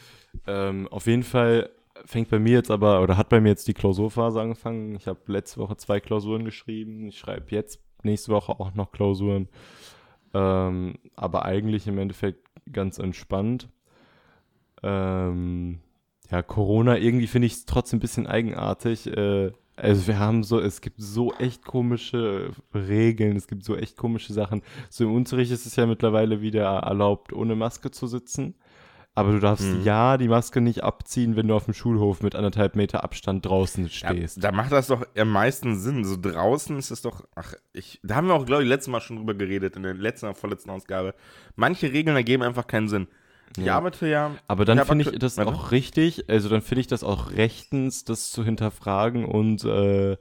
[0.46, 1.70] Ähm, auf jeden Fall
[2.06, 4.96] fängt bei mir jetzt aber, oder hat bei mir jetzt die Klausurphase angefangen.
[4.96, 7.08] Ich habe letzte Woche zwei Klausuren geschrieben.
[7.08, 9.50] Ich schreibe jetzt nächste Woche auch noch Klausuren.
[10.34, 13.70] Ähm, aber eigentlich im Endeffekt ganz entspannt.
[14.84, 15.80] Ähm,
[16.30, 19.08] ja, Corona, irgendwie finde ich es trotzdem ein bisschen eigenartig.
[19.08, 23.96] Äh, also wir haben so, es gibt so echt komische Regeln, es gibt so echt
[23.96, 24.62] komische Sachen.
[24.90, 28.56] So im Unterricht ist es ja mittlerweile wieder erlaubt, ohne Maske zu sitzen.
[29.17, 29.82] Aber du darfst Mhm.
[29.84, 33.86] ja die Maske nicht abziehen, wenn du auf dem Schulhof mit anderthalb Meter Abstand draußen
[33.86, 34.43] Ja, stehst.
[34.43, 36.06] da macht das doch am meisten Sinn.
[36.06, 39.01] So draußen ist es doch, ach, ich, da haben wir auch, glaube ich, letztes Mal
[39.01, 41.15] schon drüber geredet, in der letzten oder vorletzten Ausgabe.
[41.56, 43.08] Manche Regeln ergeben einfach keinen Sinn.
[43.58, 43.77] Ich Ja.
[43.77, 44.36] arbeite ja.
[44.47, 45.51] Aber dann finde ich das Warte.
[45.51, 50.15] auch richtig, also dann finde ich das auch rechtens, das zu hinterfragen und äh,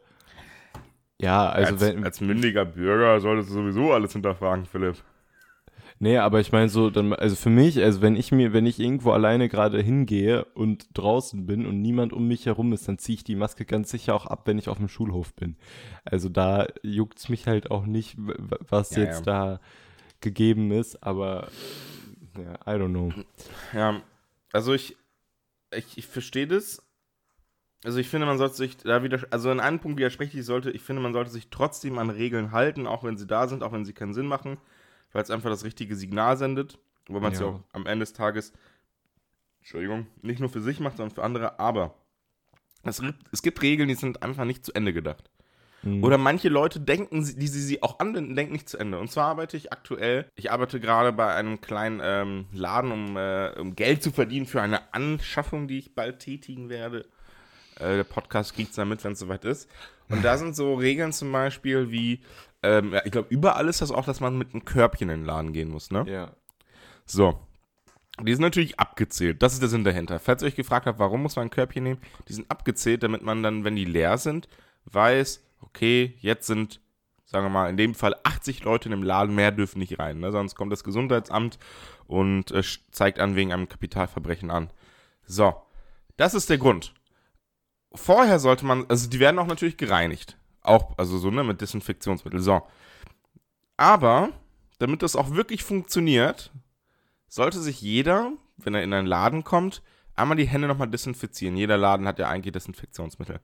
[1.21, 4.97] ja, also als, wenn, als mündiger Bürger solltest du sowieso alles hinterfragen, Philipp.
[5.99, 8.79] Nee, aber ich meine so, dann, also für mich, also wenn ich mir, wenn ich
[8.79, 13.17] irgendwo alleine gerade hingehe und draußen bin und niemand um mich herum ist, dann ziehe
[13.17, 15.57] ich die Maske ganz sicher auch ab, wenn ich auf dem Schulhof bin.
[16.05, 19.61] Also da juckt's mich halt auch nicht, was Ja, jetzt da
[20.21, 21.49] gegeben ist, aber
[22.37, 23.13] ja, I don't know.
[23.73, 24.03] Ja,
[24.53, 24.97] also ich,
[25.75, 26.83] ich, ich verstehe das.
[27.85, 30.71] Also ich finde, man sollte sich da wieder, also in einem Punkt widerspreche ich sollte,
[30.71, 33.73] ich finde, man sollte sich trotzdem an Regeln halten, auch wenn sie da sind, auch
[33.73, 34.59] wenn sie keinen Sinn machen,
[35.13, 37.47] weil es einfach das richtige Signal sendet, wo man es ja.
[37.47, 37.53] Ja.
[37.53, 38.53] auch am Ende des Tages,
[39.61, 41.95] Entschuldigung, nicht nur für sich macht, sondern für andere, aber
[42.83, 45.31] es gibt, es gibt Regeln, die sind einfach nicht zu Ende gedacht.
[45.83, 46.03] Mhm.
[46.05, 48.99] Oder manche Leute denken, die sie, sie auch anwenden, denken nicht zu Ende.
[48.99, 53.51] Und zwar arbeite ich aktuell, ich arbeite gerade bei einem kleinen ähm, Laden, um, äh,
[53.59, 57.07] um Geld zu verdienen für eine Anschaffung, die ich bald tätigen werde.
[57.77, 59.71] Äh, der Podcast kriegt es dann mit, wenn es soweit ist.
[60.09, 62.21] Und da sind so Regeln zum Beispiel wie,
[62.67, 65.27] ähm, ja, ich glaube, überall ist das auch, dass man mit einem Körbchen in den
[65.27, 66.05] Laden gehen muss, ne?
[66.09, 66.33] Ja.
[67.05, 67.39] So.
[68.21, 69.43] Die sind natürlich abgezählt.
[69.43, 70.19] Das ist der Sinn dahinter.
[70.19, 73.23] Falls ihr euch gefragt habt, warum muss man ein Körbchen nehmen, die sind abgezählt, damit
[73.23, 74.49] man dann, wenn die leer sind,
[74.87, 76.81] weiß, okay, jetzt sind,
[77.27, 80.21] sagen wir mal, in dem Fall 80 Leute in dem Laden, mehr dürfen nicht rein.
[80.21, 80.33] Ne?
[80.33, 81.59] Sonst kommt das Gesundheitsamt
[82.07, 84.71] und äh, zeigt an wegen einem Kapitalverbrechen an.
[85.27, 85.55] So.
[86.17, 86.95] Das ist der Grund.
[87.93, 90.39] Vorher sollte man, also die werden auch natürlich gereinigt.
[90.67, 92.41] Auch, also so, ne, mit Desinfektionsmittel.
[92.41, 92.63] So.
[93.77, 94.31] Aber,
[94.79, 96.51] damit das auch wirklich funktioniert,
[97.29, 99.83] sollte sich jeder, wenn er in einen Laden kommt,
[100.15, 101.57] einmal die Hände nochmal desinfizieren.
[101.57, 103.41] Jeder Laden hat ja eigentlich Desinfektionsmittel.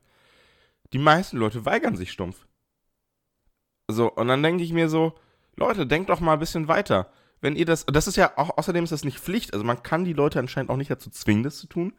[0.91, 2.45] Die meisten Leute weigern sich stumpf.
[3.87, 5.13] So, und dann denke ich mir so,
[5.55, 7.11] Leute, denkt doch mal ein bisschen weiter.
[7.41, 10.05] Wenn ihr das, das ist ja auch, außerdem ist das nicht Pflicht, also man kann
[10.05, 11.93] die Leute anscheinend auch nicht dazu zwingen, das zu tun,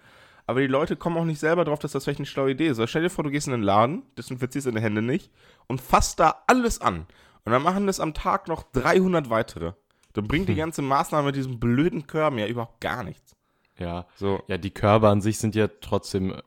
[0.46, 2.78] aber die Leute kommen auch nicht selber drauf, dass das vielleicht eine schlaue Idee ist.
[2.78, 5.30] Also stell dir vor, du gehst in den Laden, desinfizierst deine Hände nicht
[5.66, 7.06] und fasst da alles an.
[7.44, 9.72] Und dann machen das am Tag noch 300 weitere.
[10.12, 13.36] Dann bringt die ganze Maßnahme mit diesem blöden Körben ja überhaupt gar nichts.
[13.78, 14.06] Ja.
[14.16, 16.42] So, Ja, die Körbe an sich sind ja trotzdem äh,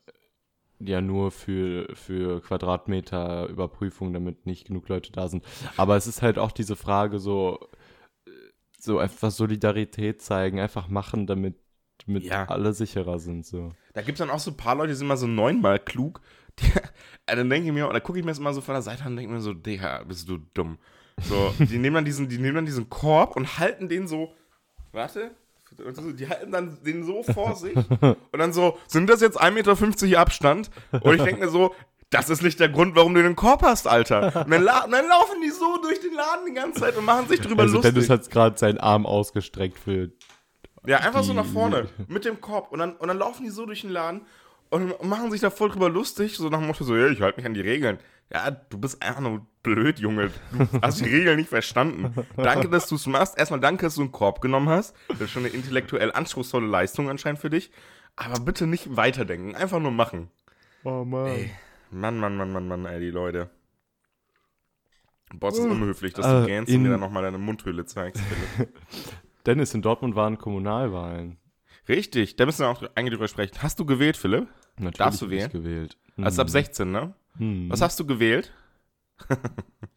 [0.79, 5.43] ja nur für, für Quadratmeter Überprüfung, damit nicht genug Leute da sind.
[5.75, 7.59] Aber es ist halt auch diese Frage so,
[8.25, 8.29] äh,
[8.79, 11.55] so einfach Solidarität zeigen, einfach machen, damit,
[12.07, 12.45] damit Ja.
[12.45, 13.45] alle sicherer sind.
[13.45, 13.71] So.
[13.93, 16.21] Da gibt es dann auch so ein paar Leute, die sind mal so neunmal klug.
[16.59, 16.65] Die,
[17.27, 19.03] äh, dann denke ich mir, oder gucke ich mir das immer so von der Seite
[19.03, 20.79] an und denke mir so, Digga, bist du dumm.
[21.21, 24.33] So, die nehmen dann diesen, die nehmen dann diesen Korb und halten den so,
[24.91, 25.31] warte,
[26.17, 29.51] die halten dann den so vor sich und dann so, sind das jetzt 1,50
[30.05, 30.71] Meter Abstand?
[30.91, 31.75] Und ich denke mir so,
[32.09, 34.27] das ist nicht der Grund, warum du den Korb hast, Alter.
[34.45, 37.27] Und dann, la dann laufen die so durch den Laden die ganze Zeit und machen
[37.27, 37.93] sich drüber Also lustig.
[37.93, 40.11] Dennis hat gerade seinen Arm ausgestreckt für.
[40.85, 43.49] Ja, einfach so Die- nach vorne mit dem Korb und dann, und dann laufen die
[43.49, 44.21] so durch den Laden
[44.69, 47.37] und machen sich da voll drüber lustig, so nach dem Motto so, ja, ich halte
[47.39, 47.99] mich an die Regeln.
[48.33, 50.31] Ja, du bist einfach nur blöd, Junge.
[50.51, 52.13] Du hast die Regeln nicht verstanden.
[52.35, 53.37] Danke, dass du es machst.
[53.37, 54.93] Erstmal danke, dass du einen Korb genommen hast.
[55.07, 57.71] Das ist schon eine intellektuell anspruchsvolle Leistung anscheinend für dich.
[58.17, 60.29] Aber bitte nicht weiterdenken, einfach nur machen.
[60.83, 61.27] Oh Mann.
[61.27, 61.51] Ey,
[61.89, 63.49] Mann, Mann, Mann, Mann, Mann, ey, die Leute.
[65.33, 68.21] Boah, es ist unhöflich, dass du gähnst und mir dann nochmal deine Mundhöhle zeigst.
[68.57, 68.73] Philipp.
[69.47, 71.37] Dennis, in Dortmund waren Kommunalwahlen.
[71.89, 73.57] Richtig, da müssen wir auch eigentlich drüber sprechen.
[73.63, 74.47] Hast du gewählt, Philipp?
[74.77, 75.51] Natürlich Darfst du hab ich wählen?
[75.51, 75.97] gewählt.
[76.17, 76.51] Also ab Hm.
[76.51, 77.13] 16, ne?
[77.37, 77.69] Hm.
[77.69, 78.53] Was hast du gewählt?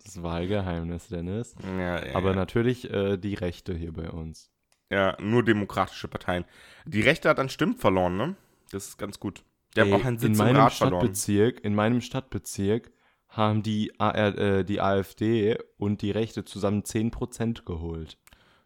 [0.03, 1.55] Das Wahlgeheimnis, Dennis.
[1.63, 2.37] Ja, ja, Aber ja.
[2.37, 4.51] natürlich äh, die Rechte hier bei uns.
[4.91, 6.45] ja, nur demokratische Parteien.
[6.87, 8.35] Die Rechte hat an Stimmen verloren, ne?
[8.73, 9.45] Das ist ganz gut.
[9.79, 11.01] Haben Ey, auch einen in Sitz im meinem Rat verloren.
[11.03, 12.91] Stadtbezirk, in meinem Stadtbezirk
[13.29, 18.19] haben die, AR, äh, die AfD und die Rechte zusammen 10% geholt.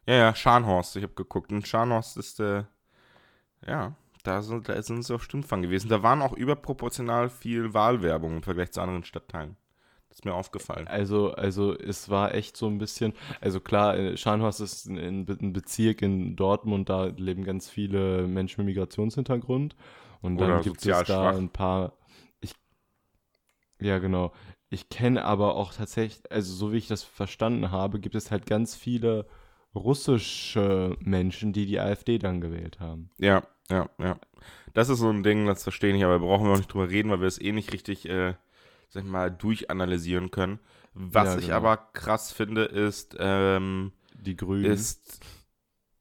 [0.07, 1.53] Ja, ja, Scharnhorst, ich habe geguckt.
[1.53, 2.65] Und Scharnhorst ist, äh,
[3.67, 5.89] ja, da sind, da sind sie auf Stimmfang gewesen.
[5.89, 9.57] Da waren auch überproportional viel Wahlwerbung im Vergleich zu anderen Stadtteilen.
[10.09, 10.89] Das ist mir aufgefallen.
[10.89, 15.25] Also, also es war echt so ein bisschen, also klar, äh, Scharnhorst ist ein, ein
[15.25, 19.77] Be- ein Bezirk in Dortmund, da leben ganz viele Menschen mit Migrationshintergrund.
[20.21, 21.37] Und dann Oder gibt es da schwach.
[21.37, 21.95] ein paar,
[22.41, 22.55] ich,
[23.81, 24.33] ja genau,
[24.71, 28.47] ich kenne aber auch tatsächlich, also so wie ich das verstanden habe, gibt es halt
[28.47, 29.27] ganz viele
[29.75, 33.11] russische Menschen, die die AfD dann gewählt haben.
[33.19, 34.17] Ja, ja, ja.
[34.73, 36.89] Das ist so ein Ding, das verstehe ich, aber da brauchen wir auch nicht drüber
[36.89, 38.35] reden, weil wir es eh nicht richtig, äh,
[38.89, 40.59] sag ich mal, durchanalysieren können.
[40.95, 41.57] Was Ja, ich genau.
[41.57, 44.65] aber krass finde, ist, ähm, Die Grünen.
[44.65, 45.21] ist.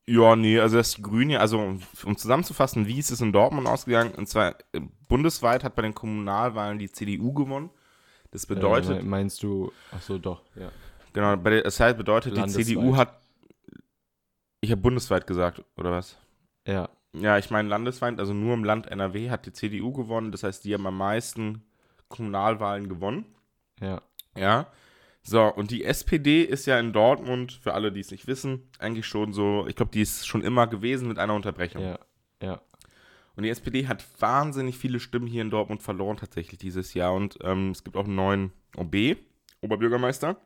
[0.06, 4.14] Ja, nee, also das Grüne, also um, um zusammenzufassen, wie ist es in Dortmund ausgegangen?
[4.16, 7.70] Und zwar äh, bundesweit hat bei den Kommunalwahlen die CDU gewonnen.
[8.32, 10.70] Das bedeutet, Äh, meinst du, ach so, doch, ja.
[11.14, 12.46] genau, bei der, das heißt, bedeutet, die.
[12.48, 13.20] CDU hat.
[14.64, 16.18] Ich habe bundesweit gesagt, oder was?
[16.66, 20.32] Ja, Ja, ich meine landesweit, also nur im Land NRW hat die CDU gewonnen.
[20.32, 21.66] Das heißt, die haben am meisten
[22.08, 23.26] Kommunalwahlen gewonnen.
[23.82, 24.02] ja.
[24.38, 24.68] Ja.
[25.22, 29.06] So, und die SPD ist ja in Dortmund, für alle, die es nicht wissen, eigentlich
[29.06, 31.82] schon so, ich glaube, die ist schon immer gewesen mit einer Unterbrechung.
[31.82, 32.00] Ja,
[32.42, 32.62] ja.
[33.36, 37.14] Und die SPD hat wahnsinnig viele Stimmen hier in Dortmund verloren tatsächlich dieses Jahr.
[37.14, 39.18] Und ähm, es gibt auch einen neuen OB,
[39.62, 40.38] Oberbürgermeister.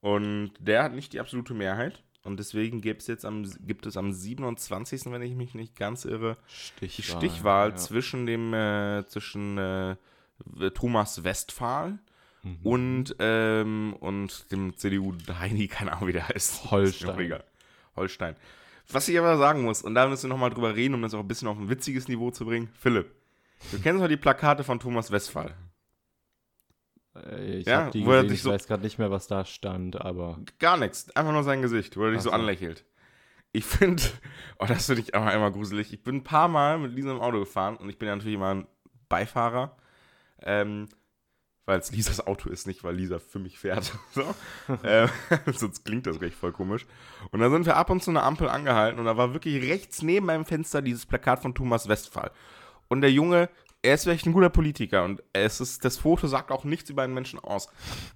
[0.00, 2.02] Und der hat nicht die absolute Mehrheit.
[2.22, 6.36] Und deswegen gibt's jetzt am, gibt es am 27., wenn ich mich nicht ganz irre,
[6.80, 7.18] die Stichwahl.
[7.18, 7.76] Stichwahl ja.
[7.76, 9.96] zwischen dem äh, zwischen äh,
[10.74, 11.98] Thomas Westphal
[12.42, 12.58] Mhm.
[12.62, 16.64] und, ähm, und dem CDU Heini, keine Ahnung, wie der heißt.
[16.70, 17.40] Holstein.
[17.96, 18.36] Holstein.
[18.90, 21.20] Was ich aber sagen muss, und da müssen wir nochmal drüber reden, um das auch
[21.20, 22.70] ein bisschen auf ein witziges Niveau zu bringen.
[22.78, 23.12] Philipp,
[23.70, 25.54] du kennst doch die Plakate von Thomas Westphal.
[27.16, 29.44] Äh, Ich Ja, die wo er gesehen, ich so- weiß gerade nicht mehr, was da
[29.44, 31.14] stand, aber Gar nichts.
[31.16, 32.34] Einfach nur sein Gesicht, wo er dich so so.
[32.34, 32.84] anlächelt.
[33.52, 34.02] Ich finde,
[34.58, 35.92] oh, das finde ich aber immer gruselig.
[35.92, 38.34] Ich bin ein paar Mal mit Lisa im Auto gefahren und ich bin ja natürlich
[38.36, 38.66] immer ein
[39.08, 39.76] Beifahrer.
[40.42, 40.88] Ähm,
[41.66, 43.92] weil es Lisas Auto ist, nicht weil Lisa für mich fährt.
[44.12, 44.24] So.
[44.84, 45.08] ähm,
[45.52, 46.86] sonst klingt das gleich voll komisch.
[47.30, 50.02] Und da sind wir ab und zu eine Ampel angehalten und da war wirklich rechts
[50.02, 52.30] neben meinem Fenster dieses Plakat von Thomas Westphal.
[52.88, 53.48] Und der Junge,
[53.82, 57.02] er ist vielleicht ein guter Politiker und es ist, das Foto sagt auch nichts über
[57.02, 57.68] einen Menschen aus.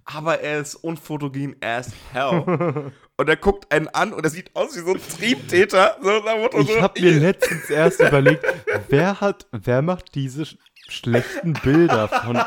[0.04, 2.92] Aber er ist unfotogen as hell.
[3.16, 5.96] und er guckt einen an und er sieht aus wie so ein Triebtäter.
[6.02, 8.44] So, Motto ich so, habe mir letztens erst überlegt,
[8.88, 12.38] wer hat, wer macht diese sch schlechten Bilder von,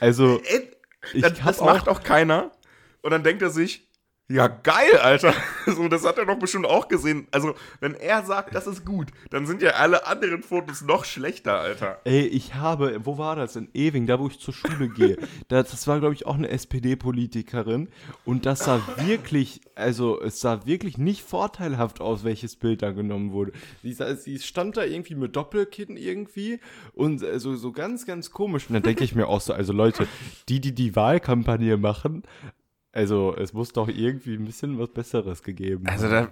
[0.00, 0.42] also
[1.14, 2.52] ich das, das macht auch keiner.
[3.00, 3.89] Und dann denkt er sich,
[4.30, 5.34] ja geil, Alter.
[5.66, 7.28] So, das hat er doch bestimmt auch gesehen.
[7.30, 11.60] Also, wenn er sagt, das ist gut, dann sind ja alle anderen Fotos noch schlechter,
[11.60, 12.00] Alter.
[12.04, 15.16] ey, ich habe, wo war das, in Ewing, da wo ich zur Schule gehe,
[15.48, 17.88] das, das war glaube ich auch eine SPD-Politikerin
[18.24, 23.32] und das sah wirklich, also es sah wirklich nicht vorteilhaft aus, welches Bild da genommen
[23.32, 23.52] wurde.
[23.82, 26.58] Sie, sie stand da irgendwie mit Doppelkinn irgendwie
[26.94, 29.72] und äh, so, so ganz, ganz komisch und dann denke ich mir auch so, also
[29.72, 30.08] Leute,
[30.48, 32.24] die, die die Wahlkampagne machen,
[32.92, 36.30] also es muss doch irgendwie ein bisschen was Besseres gegeben Also, haben.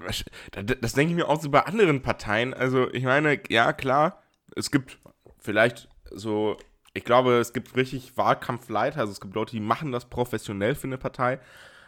[0.53, 2.55] da, da, das denke ich mir auch so bei anderen Parteien.
[2.55, 4.23] Also, ich meine, ja, klar,
[4.57, 4.99] es gibt
[5.39, 6.57] vielleicht so,
[6.95, 10.87] ich glaube, es gibt richtig Wahlkampfleiter, also es gibt Leute, die machen das professionell für
[10.89, 11.39] eine Partei.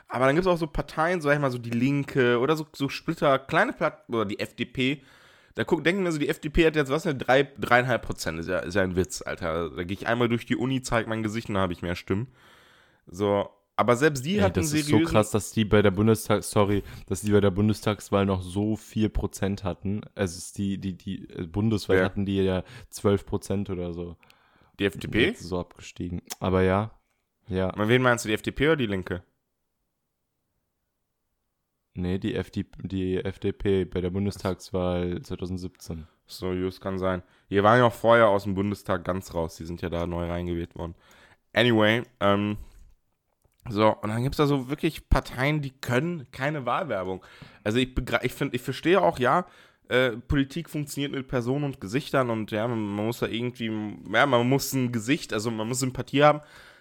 [0.08, 2.56] Aber dann gibt es auch so Parteien, so sag ich mal, so die Linke oder
[2.56, 5.02] so, so Splitter, kleine Platt oder die FDP.
[5.54, 8.48] Da guck, denken wir so, die FDP hat jetzt was, ne, drei, dreieinhalb Prozent, ist
[8.48, 9.70] ja, ist ja ein Witz, Alter.
[9.70, 11.96] Da gehe ich einmal durch die Uni, zeige mein Gesicht und dann habe ich mehr
[11.96, 12.28] Stimmen.
[13.06, 13.48] So,
[13.80, 16.82] aber selbst die Ey, hatten das ist so krass, dass die bei der Bundestag, sorry,
[17.06, 20.02] dass die bei der Bundestagswahl noch so viel Prozent hatten.
[20.14, 22.04] Also die, die, die äh, Bundeswahl Wer?
[22.04, 24.16] hatten die ja 12 Prozent oder so.
[24.78, 25.32] Die FDP?
[25.34, 26.20] So abgestiegen.
[26.40, 26.90] Aber ja,
[27.48, 27.72] ja.
[27.74, 29.22] Und wen meinst du, die FDP oder die Linke?
[31.94, 36.06] Nee, die, FD, die FDP bei der Bundestagswahl 2017.
[36.26, 37.22] So, just kann sein.
[37.48, 39.56] Die waren ja auch vorher aus dem Bundestag ganz raus.
[39.56, 40.94] Die sind ja da neu reingewählt worden.
[41.52, 42.58] Anyway, ähm,
[43.68, 47.22] so, und dann gibt es da so wirklich Parteien, die können keine Wahlwerbung.
[47.62, 49.46] Also ich, ich finde, ich verstehe auch, ja,
[49.88, 53.70] äh, Politik funktioniert mit Personen und Gesichtern und ja, man, man muss da irgendwie,
[54.12, 56.40] ja, man muss ein Gesicht, also man muss Sympathie haben.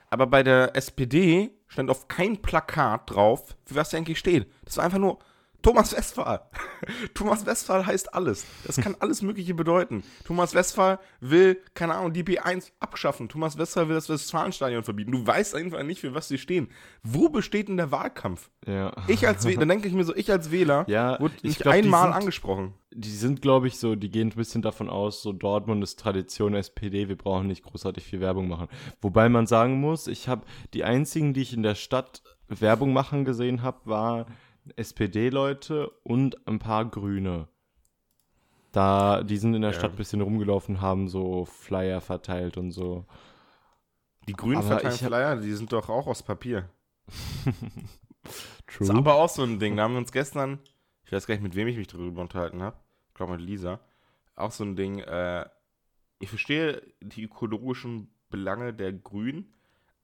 [0.09, 4.47] Aber bei der SPD stand auf kein Plakat drauf, für was der eigentlich steht.
[4.63, 5.19] Das war einfach nur
[5.61, 6.41] Thomas Westphal.
[7.13, 8.45] Thomas Westphal heißt alles.
[8.65, 10.03] Das kann alles Mögliche bedeuten.
[10.25, 13.27] Thomas Westphal will, keine Ahnung, die B1 abschaffen.
[13.29, 15.11] Thomas Westphal will das Westfalenstadion verbieten.
[15.11, 16.69] Du weißt einfach nicht, für was sie stehen.
[17.03, 18.49] Wo besteht denn der Wahlkampf?
[18.65, 18.93] Ja.
[19.07, 21.59] Ich als Wähler, dann denke ich mir so, ich als Wähler Ja, wurde ich nicht
[21.61, 22.73] glaub, einmal sind- angesprochen.
[22.91, 26.55] Die sind, glaube ich, so, die gehen ein bisschen davon aus, so Dortmund ist Tradition
[26.55, 28.67] SPD, wir brauchen nicht großartig viel Werbung machen.
[28.99, 30.41] Wobei man sagen muss, ich habe
[30.73, 34.25] die einzigen, die ich in der Stadt Werbung machen gesehen habe, waren
[34.77, 37.47] SPD-Leute und ein paar Grüne.
[38.71, 39.77] Da, die sind in der Ja.
[39.79, 43.05] Stadt ein bisschen rumgelaufen, haben so Flyer verteilt und so.
[44.27, 46.69] Die Grünen Aber verteilen hab- Flyer, die sind doch auch aus Papier.
[48.67, 48.87] True.
[48.87, 49.75] Ist aber auch so ein Ding.
[49.75, 50.59] Da haben wir uns gestern,
[51.05, 52.77] ich weiß gar nicht, mit wem ich mich darüber unterhalten habe.
[53.07, 53.79] Ich glaube mit Lisa.
[54.35, 54.99] Auch so ein Ding.
[54.99, 55.45] Äh,
[56.19, 59.51] ich verstehe die ökologischen Belange der Grünen,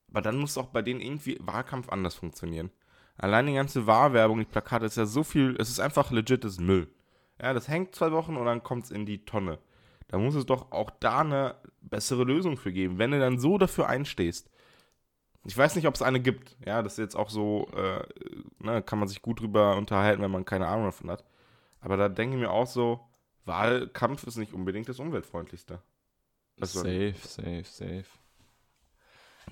[0.10, 2.72] aber dann muss auch bei denen irgendwie Wahlkampf anders funktionieren.
[3.18, 6.88] Allein die ganze Wahlwerbung, die Plakate, ist ja so viel, es ist einfach legites Müll.
[7.42, 9.60] Ja, das hängt zwei Wochen und dann kommt es in die Tonne.
[10.08, 13.58] Da muss es doch auch da eine bessere Lösung für geben, wenn du dann so
[13.58, 14.50] dafür einstehst.
[15.46, 16.58] Ich weiß nicht, ob es eine gibt.
[16.66, 18.04] Ja, das ist jetzt auch so, äh,
[18.60, 21.24] ne, kann man sich gut drüber unterhalten, wenn man keine Ahnung davon hat.
[21.82, 23.00] Aber da denke ich mir auch so,
[23.46, 25.82] Wahlkampf ist nicht unbedingt das umweltfreundlichste.
[26.60, 28.06] Also, safe, safe, safe.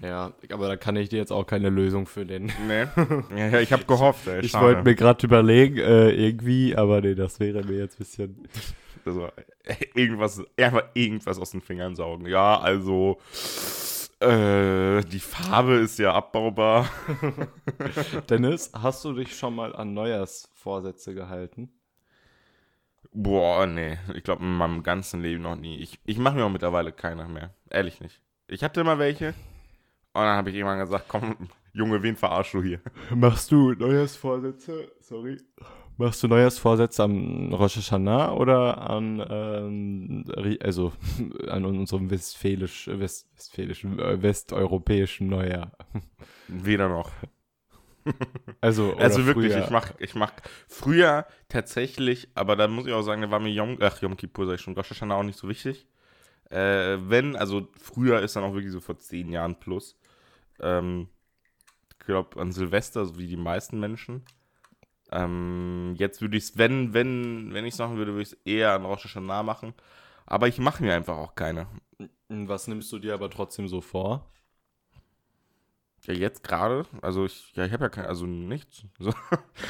[0.01, 2.51] Ja, aber da kann ich dir jetzt auch keine Lösung für den.
[2.67, 2.85] Nee.
[3.37, 4.41] ja, ja, ich habe gehofft, ey.
[4.41, 8.47] Ich wollte mir gerade überlegen, äh, irgendwie, aber nee, das wäre mir jetzt ein bisschen.
[9.05, 9.27] Also,
[9.95, 12.25] irgendwas, einfach irgendwas aus den Fingern saugen.
[12.25, 13.19] Ja, also,
[14.21, 16.89] äh, die Farbe ist ja abbaubar.
[18.29, 21.69] Dennis, hast du dich schon mal an Neujahrsvorsätze gehalten?
[23.11, 23.97] Boah, nee.
[24.15, 25.77] Ich glaube, in meinem ganzen Leben noch nie.
[25.79, 27.53] Ich, ich mache mir auch mittlerweile keine mehr.
[27.69, 28.21] Ehrlich nicht.
[28.47, 29.33] Ich hatte immer welche.
[30.13, 31.35] Und dann habe ich irgendwann gesagt, komm,
[31.73, 32.79] Junge, wen verarschst du hier?
[33.15, 34.91] Machst du Neujahrsvorsätze?
[34.99, 35.37] Sorry.
[35.97, 40.23] Machst du Neujahrsvorsätze am Rosh Hashanah oder an, ähm,
[40.59, 40.93] also
[41.47, 45.71] an unserem westfälisch, west, westfälischen, äh, westeuropäischen Neujahr?
[46.47, 47.11] Weder noch.
[48.59, 49.63] Also, Also wirklich, früher.
[49.63, 50.33] ich mach, ich mach
[50.67, 54.45] früher tatsächlich, aber da muss ich auch sagen, da war mir Yom, ach, Yom Kippur,
[54.45, 55.87] sag ich schon, Rosh Hashanah auch nicht so wichtig.
[56.49, 59.97] Äh, wenn, also früher ist dann auch wirklich so vor zehn Jahren plus.
[60.59, 61.07] Ähm,
[62.05, 64.23] glaube an Silvester, so wie die meisten Menschen.
[65.11, 68.39] Ähm, jetzt würde ich es, wenn, wenn, wenn ich es machen würde, würde ich es
[68.45, 69.73] eher an Rosh Hashanah machen.
[70.25, 71.67] Aber ich mache mir einfach auch keine.
[72.29, 74.31] Was nimmst du dir aber trotzdem so vor?
[76.05, 78.83] Ja, jetzt gerade, also ich, ja, ich habe ja kein, also nichts.
[78.99, 79.13] So.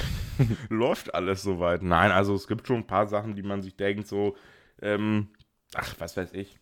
[0.69, 1.83] Läuft alles soweit.
[1.83, 4.35] Nein, also es gibt schon ein paar Sachen, die man sich denkt, so,
[4.81, 5.29] ähm,
[5.75, 6.59] ach, was weiß ich.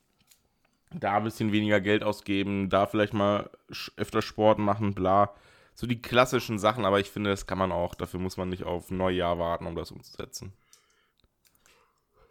[0.94, 3.50] Da ein bisschen weniger Geld ausgeben, da vielleicht mal
[3.96, 5.34] öfter Sport machen, bla.
[5.74, 7.96] So die klassischen Sachen, aber ich finde, das kann man auch.
[7.96, 10.54] Dafür muss man nicht auf Neujahr warten, um das umzusetzen.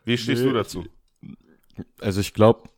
[0.05, 0.85] Wie stehst nee, du dazu?
[2.01, 2.68] Also ich glaube,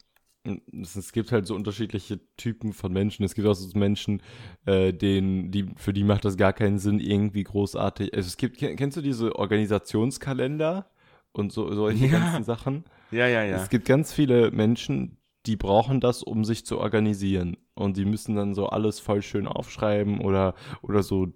[0.83, 3.25] es gibt halt so unterschiedliche Typen von Menschen.
[3.25, 4.23] Es gibt auch so Menschen,
[4.67, 8.15] äh, denen, die, für die macht das gar keinen Sinn, irgendwie großartig.
[8.15, 10.87] Also es gibt, kennst du diese Organisationskalender
[11.33, 12.19] und so solche ja.
[12.19, 12.85] ganzen Sachen?
[13.11, 13.63] Ja, ja, ja.
[13.63, 17.57] Es gibt ganz viele Menschen, die brauchen das, um sich zu organisieren.
[17.75, 21.27] Und die müssen dann so alles voll schön aufschreiben oder, oder so,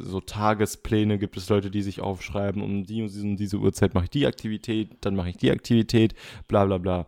[0.00, 4.04] so Tagespläne gibt es Leute, die sich aufschreiben, um die und diese, diese Uhrzeit mache
[4.04, 6.14] ich die Aktivität, dann mache ich die Aktivität,
[6.48, 7.06] bla bla bla.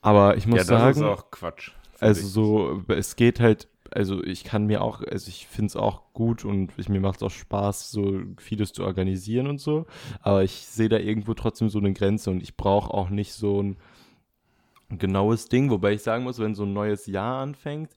[0.00, 0.98] Aber ich muss ja, das sagen.
[0.98, 1.70] ist auch Quatsch.
[2.00, 6.12] Also so, es geht halt, also ich kann mir auch, also ich finde es auch
[6.12, 9.86] gut und ich, mir macht es auch Spaß, so vieles zu organisieren und so.
[10.20, 13.62] Aber ich sehe da irgendwo trotzdem so eine Grenze und ich brauche auch nicht so
[13.62, 13.76] ein
[14.98, 15.70] genaues Ding.
[15.70, 17.90] Wobei ich sagen muss, wenn so ein neues Jahr anfängt,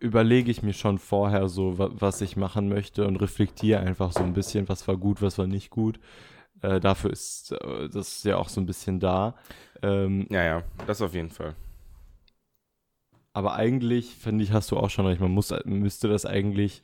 [0.00, 4.32] überlege ich mir schon vorher so, was ich machen möchte und reflektiere einfach so ein
[4.32, 6.00] bisschen, was war gut, was war nicht gut.
[6.62, 9.34] Äh, dafür ist äh, das ja auch so ein bisschen da.
[9.82, 11.54] Ähm, ja, ja, das auf jeden Fall.
[13.34, 16.82] Aber eigentlich, finde ich, hast du auch schon recht, man muss, müsste das eigentlich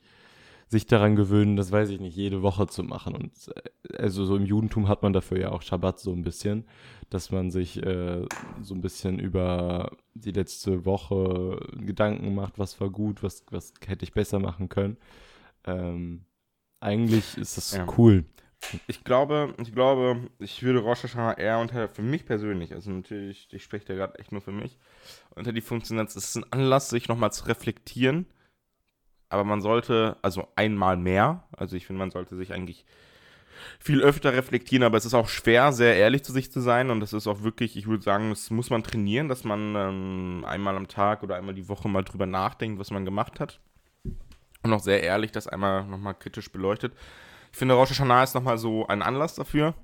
[0.70, 3.16] sich daran gewöhnen, das weiß ich nicht, jede Woche zu machen.
[3.16, 6.64] Und äh, also so im Judentum hat man dafür ja auch Schabbat so ein bisschen,
[7.10, 8.24] dass man sich äh,
[8.62, 14.04] so ein bisschen über die letzte Woche Gedanken macht, was war gut, was, was hätte
[14.04, 14.96] ich besser machen können.
[15.64, 16.24] Ähm,
[16.78, 17.86] eigentlich ist das ja.
[17.98, 18.24] cool.
[18.86, 23.48] Ich glaube, ich glaube, ich würde Rosh Hashanah eher unter, für mich persönlich, also natürlich,
[23.50, 24.78] ich spreche da gerade echt nur für mich,
[25.34, 28.26] unter die Funktion es ist ein Anlass, sich nochmal zu reflektieren,
[29.30, 32.84] aber man sollte, also einmal mehr, also ich finde, man sollte sich eigentlich
[33.78, 37.00] viel öfter reflektieren, aber es ist auch schwer, sehr ehrlich zu sich zu sein und
[37.00, 40.76] das ist auch wirklich, ich würde sagen, das muss man trainieren, dass man ähm, einmal
[40.76, 43.60] am Tag oder einmal die Woche mal drüber nachdenkt, was man gemacht hat
[44.62, 46.92] und auch sehr ehrlich das einmal nochmal kritisch beleuchtet.
[47.52, 49.74] Ich finde, Rosh Hashanah ist nochmal so ein Anlass dafür.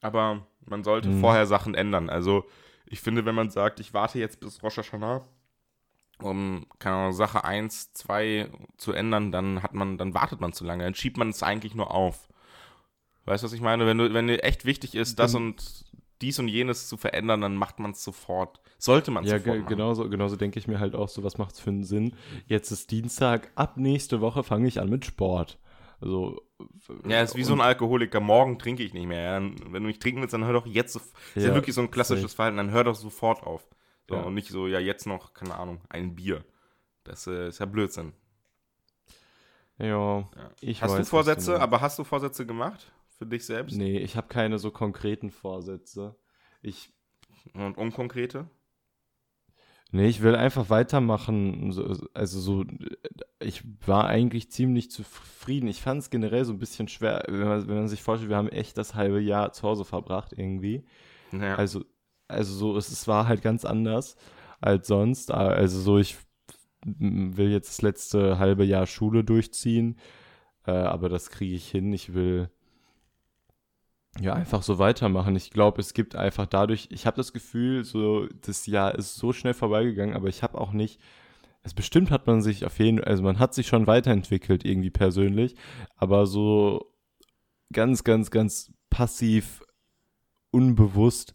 [0.00, 1.20] Aber man sollte mhm.
[1.20, 2.10] vorher Sachen ändern.
[2.10, 2.44] Also,
[2.86, 5.22] ich finde, wenn man sagt, ich warte jetzt bis Rosh Hashanah,
[6.22, 10.64] um, keine Ahnung, Sache 1, 2 zu ändern, dann hat man, dann wartet man zu
[10.64, 10.84] lange.
[10.84, 12.28] Dann schiebt man es eigentlich nur auf.
[13.24, 13.86] Weißt du, was ich meine?
[13.86, 15.84] Wenn du, wenn dir echt wichtig ist, das und
[16.20, 18.60] dies und jenes zu verändern, dann macht man es sofort.
[18.78, 19.58] Sollte man ja, sofort.
[19.58, 22.14] Ja, genauso, genauso denke ich mir halt auch so, was macht es für einen Sinn?
[22.46, 25.58] Jetzt ist Dienstag, ab nächste Woche fange ich an mit Sport.
[26.00, 26.42] Also.
[27.06, 28.20] Ja, ist wie so ein Alkoholiker.
[28.20, 29.22] Morgen trinke ich nicht mehr.
[29.22, 29.40] Ja.
[29.40, 30.92] Wenn du nicht trinken willst, dann hör doch jetzt.
[30.92, 32.56] So, ist ja, ja wirklich so ein klassisches Verhalten.
[32.56, 33.68] Dann hör doch sofort auf.
[34.08, 34.22] So, ja.
[34.22, 36.44] Und nicht so, ja, jetzt noch, keine Ahnung, ein Bier.
[37.04, 38.12] Das äh, ist ja Blödsinn.
[39.78, 40.26] Ja, ja.
[40.60, 43.76] ich Hast weiß, du Vorsätze, du aber hast du Vorsätze gemacht für dich selbst?
[43.76, 46.16] Nee, ich habe keine so konkreten Vorsätze.
[46.62, 46.92] Ich.
[47.54, 48.48] Und unkonkrete?
[49.90, 51.72] Nee, ich will einfach weitermachen.
[52.12, 52.64] Also so,
[53.40, 55.68] ich war eigentlich ziemlich zufrieden.
[55.68, 58.36] Ich fand es generell so ein bisschen schwer, wenn man, wenn man, sich vorstellt, wir
[58.36, 60.84] haben echt das halbe Jahr zu Hause verbracht irgendwie.
[61.32, 61.54] Ja.
[61.54, 61.84] Also,
[62.28, 64.16] also so, es, es war halt ganz anders
[64.60, 65.30] als sonst.
[65.30, 66.16] Also so, ich
[66.84, 69.98] will jetzt das letzte halbe Jahr Schule durchziehen,
[70.66, 71.92] äh, aber das kriege ich hin.
[71.92, 72.50] Ich will
[74.20, 75.36] ja, einfach so weitermachen.
[75.36, 79.32] Ich glaube, es gibt einfach dadurch, ich habe das Gefühl, so das Jahr ist so
[79.32, 81.00] schnell vorbeigegangen, aber ich habe auch nicht,
[81.62, 85.54] es bestimmt hat man sich auf jeden, also man hat sich schon weiterentwickelt irgendwie persönlich,
[85.96, 86.92] aber so
[87.72, 89.62] ganz, ganz, ganz passiv,
[90.50, 91.34] unbewusst,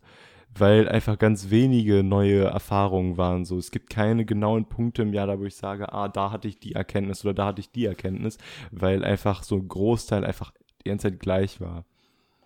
[0.58, 3.46] weil einfach ganz wenige neue Erfahrungen waren.
[3.46, 6.48] So, es gibt keine genauen Punkte im Jahr, da wo ich sage, ah, da hatte
[6.48, 8.38] ich die Erkenntnis oder da hatte ich die Erkenntnis,
[8.72, 10.52] weil einfach so ein Großteil einfach
[10.84, 11.86] die ganze Zeit gleich war.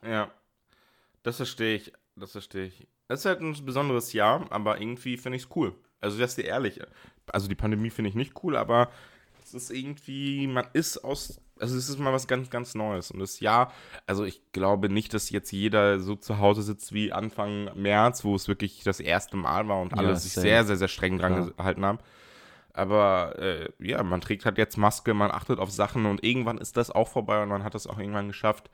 [0.03, 0.31] Ja,
[1.23, 1.93] das verstehe ich.
[2.15, 2.87] Das verstehe ich.
[3.09, 5.75] Es ist halt ein besonderes Jahr, aber irgendwie finde ich es cool.
[5.99, 6.79] Also, das ist dir ehrlich.
[7.31, 8.89] Also, die Pandemie finde ich nicht cool, aber
[9.47, 13.11] es ist irgendwie, man ist aus, also es ist mal was ganz, ganz Neues.
[13.11, 13.71] Und das Jahr,
[14.05, 18.35] also ich glaube nicht, dass jetzt jeder so zu Hause sitzt wie Anfang März, wo
[18.35, 21.33] es wirklich das erste Mal war und alle ja, sich sehr, sehr, sehr streng dran
[21.33, 21.49] ja.
[21.55, 21.99] gehalten haben.
[22.73, 26.77] Aber äh, ja, man trägt halt jetzt Maske, man achtet auf Sachen und irgendwann ist
[26.77, 28.69] das auch vorbei und man hat das auch irgendwann geschafft.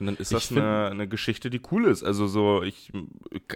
[0.00, 2.02] Und dann ist das eine, eine Geschichte, die cool ist.
[2.02, 2.90] Also so, ich,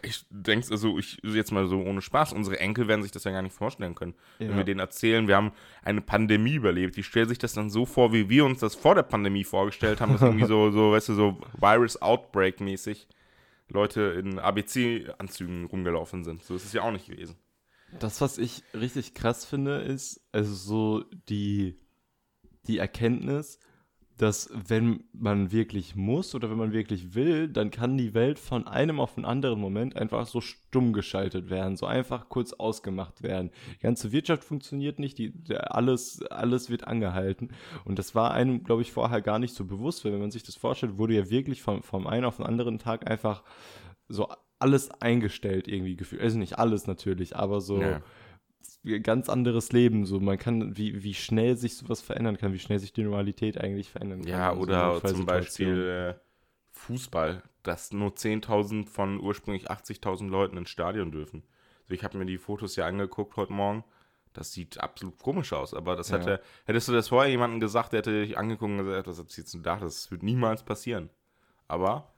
[0.05, 3.33] ich denke, also ich jetzt mal so ohne Spaß, unsere Enkel werden sich das ja
[3.33, 4.15] gar nicht vorstellen können.
[4.39, 4.57] Wenn Ja.
[4.57, 5.51] wir denen erzählen, wir haben
[5.83, 8.95] eine Pandemie überlebt, die stellen sich das dann so vor, wie wir uns das vor
[8.95, 13.09] der Pandemie vorgestellt haben, dass irgendwie so, so, weißt du, so Virus Outbreak mäßig
[13.71, 16.43] Leute in ABC-Anzügen rumgelaufen sind.
[16.45, 17.37] So ist es ja auch nicht gewesen.
[17.99, 21.77] Das, was ich richtig krass finde, ist, also so die,
[22.67, 23.59] die Erkenntnis,
[24.19, 28.67] dass wenn man wirklich muss oder wenn man wirklich will, dann kann die Welt von
[28.67, 33.51] einem auf einen anderen Moment einfach so stumm geschaltet werden, so einfach kurz ausgemacht werden.
[33.77, 37.51] Die ganze Wirtschaft funktioniert nicht, die, alles, alles wird angehalten.
[37.85, 40.43] Und das war einem, glaube ich, vorher gar nicht so bewusst, weil wenn man sich
[40.43, 43.45] das vorstellt, wurde ja wirklich vom, vom einen auf den anderen Tag einfach
[44.09, 46.23] so alles eingestellt irgendwie gefühlt.
[46.23, 48.03] Also nicht alles natürlich, aber so Ja.
[49.03, 50.07] Ganz anderes Leben.
[50.07, 53.59] So, man kann, wie, wie schnell sich sowas verändern kann, wie schnell sich die Normalität
[53.59, 54.29] eigentlich verändern kann.
[54.31, 55.77] Ja, in so oder zum Notfallsituationen.
[55.77, 56.21] Beispiel äh,
[56.71, 61.43] Fußball, dass nur 10.000 von ursprünglich 80.000 Leuten ins Stadion dürfen.
[61.83, 63.85] Also ich habe mir die Fotos ja angeguckt heute Morgen.
[64.33, 66.19] Das sieht absolut komisch aus, aber das Ja.
[66.19, 69.55] hätte, hättest du das vorher jemandem gesagt, der hätte dich angeguckt und gesagt, was erzählst
[69.55, 69.77] du da?
[69.77, 71.11] Das wird niemals passieren.
[71.67, 72.13] Aber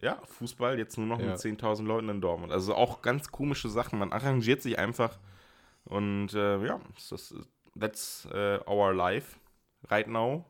[0.00, 1.26] ja, Fußball jetzt nur noch Ja.
[1.26, 2.52] mit 10.000 Leuten in Dortmund.
[2.52, 3.98] Also auch ganz komische Sachen.
[3.98, 5.18] Man arrangiert sich einfach
[5.86, 6.80] und äh, ja,
[7.10, 7.34] das
[7.78, 9.36] that's äh, our life
[9.90, 10.44] right now.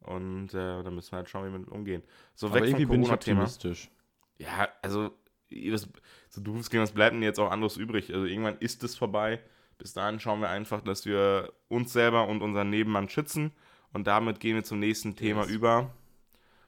[0.00, 2.02] Und äh, da müssen wir halt schauen, wie wir mit umgehen.
[2.34, 3.40] So Aber weg irgendwie vom bin ich Corona-Thema.
[3.42, 3.90] optimistisch.
[4.38, 5.10] Ja, also
[5.50, 5.88] das,
[6.28, 8.12] so klingt, was bleibt denn jetzt auch anderes übrig?
[8.14, 9.42] Also irgendwann ist es vorbei.
[9.76, 13.52] Bis dahin schauen wir einfach, dass wir uns selber und unseren Nebenmann schützen.
[13.92, 15.50] Und damit gehen wir zum nächsten Thema Yes.
[15.50, 15.94] über.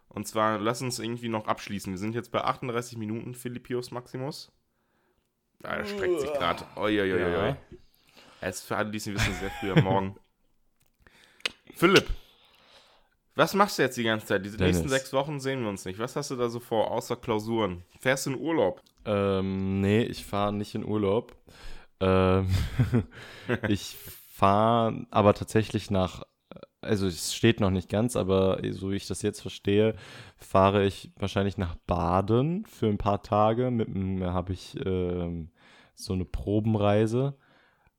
[0.08, 1.92] Und zwar, lass uns irgendwie noch abschließen.
[1.92, 4.50] Wir sind jetzt bei 38 Minuten, Philippius Maximus.
[5.62, 6.64] Ah, er streckt sich gerade.
[6.76, 7.56] Ja.
[8.40, 10.16] Er ist für alle, die es nicht wissen, sehr früh am Morgen.
[11.74, 12.08] Philipp,
[13.34, 14.44] was machst du jetzt die ganze Zeit?
[14.44, 14.76] Diese Dennis.
[14.76, 15.98] nächsten sechs Wochen sehen wir uns nicht.
[15.98, 17.84] Was hast du da so vor, außer Klausuren?
[17.98, 18.82] Fährst du in Urlaub?
[19.04, 21.34] Ähm, nee, ich fahre nicht in Urlaub.
[22.00, 22.48] Ähm,
[23.68, 23.96] ich
[24.34, 26.22] fahre aber tatsächlich nach,
[26.80, 29.94] also es steht noch nicht ganz, aber so wie ich das jetzt verstehe,
[30.36, 33.70] fahre ich wahrscheinlich nach Baden für ein paar Tage.
[33.70, 35.50] Mit dem habe ich ähm,
[35.94, 37.36] so eine Probenreise.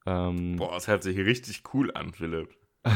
[0.06, 2.50] Ähm, Boah, das hört sich richtig cool an, Philipp.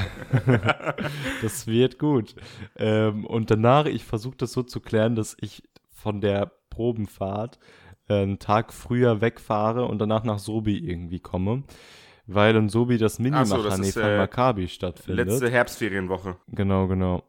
[1.41, 2.35] Das wird gut.
[2.75, 7.59] Ähm, und danach, ich versuche das so zu klären, dass ich von der Probenfahrt
[8.07, 11.63] äh, einen Tag früher wegfahre und danach nach Sobi irgendwie komme.
[12.27, 15.27] Weil in Sobi das Ach so, Mini-Machane ist, von äh, Maccabi stattfindet.
[15.27, 16.37] Letzte Herbstferienwoche.
[16.47, 17.23] Genau, genau.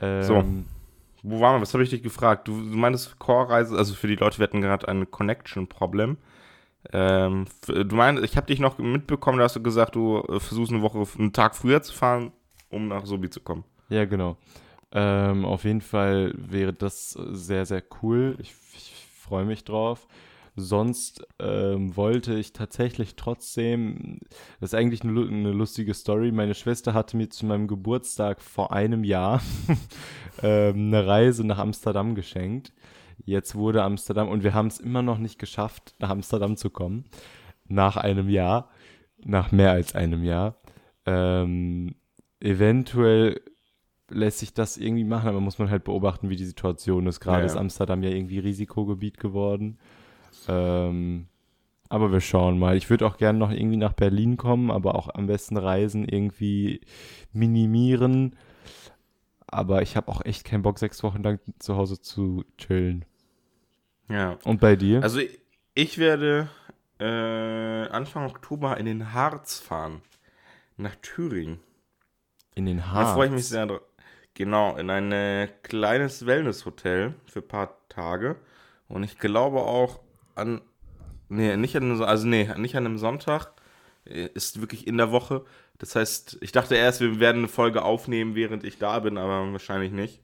[0.00, 0.44] Ähm, So.
[1.24, 1.62] Wo waren wir?
[1.62, 2.46] Was habe ich dich gefragt?
[2.46, 6.16] Du, du meintest Core-Reise, also für die Leute, wir hatten gerade ein Connection-Problem.
[6.92, 10.72] Ähm, du meinst, ich habe dich noch mitbekommen, da hast du gesagt, du äh, versuchst
[10.72, 12.32] eine Woche, einen Tag früher zu fahren,
[12.70, 13.64] um nach Sobi zu kommen.
[13.88, 14.36] Ja, genau.
[14.92, 18.36] Ähm, auf jeden Fall wäre das sehr, sehr cool.
[18.38, 20.06] Ich, ich freue mich drauf.
[20.60, 24.18] Sonst ähm, wollte ich tatsächlich trotzdem,
[24.60, 26.32] das ist eigentlich eine, eine lustige Story.
[26.32, 29.40] Meine Schwester hatte mir zu meinem Geburtstag vor einem Jahr
[30.42, 32.72] ähm, eine Reise nach Amsterdam geschenkt.
[33.24, 37.04] Jetzt wurde Amsterdam und wir haben es immer noch nicht geschafft, nach Amsterdam zu kommen.
[37.68, 38.70] Nach einem Jahr,
[39.24, 40.56] nach mehr als einem Jahr.
[41.06, 41.94] Ähm,
[42.40, 43.40] eventuell
[44.10, 47.20] lässt sich das irgendwie machen, aber muss man halt beobachten, wie die Situation ist.
[47.20, 47.60] Gerade Ja, ist ja.
[47.60, 49.78] Amsterdam ja irgendwie Risikogebiet geworden.
[50.48, 51.28] Ähm,
[51.88, 52.76] aber wir schauen mal.
[52.76, 56.80] Ich würde auch gerne noch irgendwie nach Berlin kommen, aber auch am besten Reisen irgendwie
[57.32, 58.36] minimieren.
[59.46, 63.04] Aber ich habe auch echt keinen Bock, sechs Wochen lang zu Hause zu chillen.
[64.10, 64.38] Ja.
[64.44, 65.02] Und bei dir?
[65.02, 65.38] Also ich,
[65.74, 66.48] ich werde
[67.00, 67.04] äh,
[67.88, 70.02] Anfang Oktober in den Harz fahren.
[70.76, 71.58] Nach Thüringen.
[72.54, 73.14] in den Da Haaren.
[73.14, 73.80] freue ich mich sehr drauf.
[74.34, 78.36] Genau, in ein äh, kleines Wellness-Hotel für ein paar Tage.
[78.86, 79.98] Und ich glaube auch
[80.38, 80.60] an.
[81.28, 83.52] Nee, nicht an, einem- also nee, nicht an einem Sonntag.
[84.06, 85.44] Äh, Ist wirklich in der Woche.
[85.78, 89.52] Das heißt, ich dachte erst, wir werden eine Folge aufnehmen, während ich da bin, aber
[89.52, 90.20] wahrscheinlich nicht.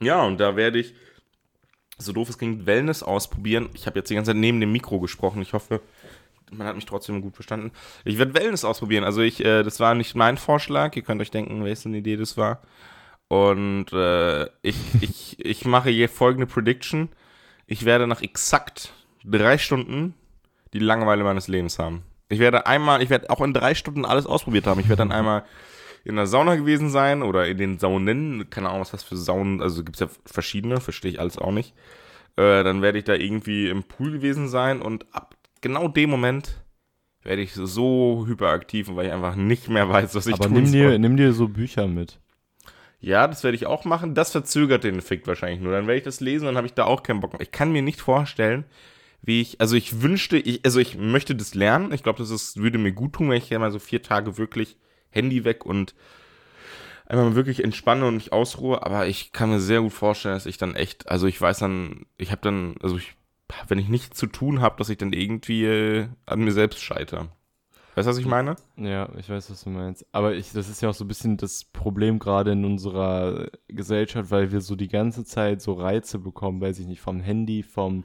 [0.00, 0.94] Ja, und da werde ich,
[1.98, 3.70] so doof es klingt, Wellness ausprobieren.
[3.74, 5.40] Ich habe jetzt die ganze Zeit neben dem Mikro gesprochen.
[5.42, 5.80] Ich hoffe,
[6.52, 7.72] man hat mich trotzdem gut verstanden.
[8.04, 9.04] Ich werde Wellness ausprobieren.
[9.04, 10.94] Also ich, äh, das war nicht mein Vorschlag.
[10.96, 12.62] Ihr könnt euch denken, welche Idee das war.
[13.28, 17.08] Und äh, ich, ich, ich mache hier folgende Prediction.
[17.66, 18.92] Ich werde nach exakt
[19.24, 20.14] drei Stunden
[20.72, 22.02] die Langeweile meines Lebens haben.
[22.28, 24.80] Ich werde einmal, ich werde auch in drei Stunden alles ausprobiert haben.
[24.80, 25.44] Ich werde dann einmal
[26.04, 28.48] in der Sauna gewesen sein oder in den Saunen.
[28.50, 31.52] Keine Ahnung, was das für Saunen, also gibt es ja verschiedene, verstehe ich alles auch
[31.52, 31.74] nicht.
[32.36, 36.62] Äh, dann werde ich da irgendwie im Pool gewesen sein und ab genau dem Moment
[37.22, 40.66] werde ich so hyperaktiv, weil ich einfach nicht mehr weiß, was ich aber tun nimm
[40.66, 40.90] soll.
[40.90, 42.20] dir, nimm dir so Bücher mit.
[43.00, 44.14] Ja, das werde ich auch machen.
[44.14, 45.72] Das verzögert den Effekt wahrscheinlich nur.
[45.72, 47.42] Dann werde ich das lesen, dann habe ich da auch keinen Bock mehr.
[47.42, 48.64] Ich kann mir nicht vorstellen,
[49.22, 51.92] wie ich, also ich wünschte, ich, also ich möchte das lernen.
[51.92, 54.38] Ich glaube, das ist, würde mir gut tun, wenn ich ja mal so vier Tage
[54.38, 54.76] wirklich
[55.10, 55.94] Handy weg und
[57.06, 58.84] einmal wirklich entspanne und mich ausruhe.
[58.84, 62.06] Aber ich kann mir sehr gut vorstellen, dass ich dann echt, also ich weiß dann,
[62.18, 63.14] ich habe dann, also ich,
[63.68, 67.28] wenn ich nichts zu tun habe, dass ich dann irgendwie äh, an mir selbst scheitere.
[67.96, 68.56] Weißt du, was ich meine?
[68.76, 70.04] Ja, ich weiß, was du meinst.
[70.12, 74.30] Aber ich, das ist ja auch so ein bisschen das Problem gerade in unserer Gesellschaft,
[74.30, 78.04] weil wir so die ganze Zeit so Reize bekommen, weiß ich nicht, vom Handy, vom,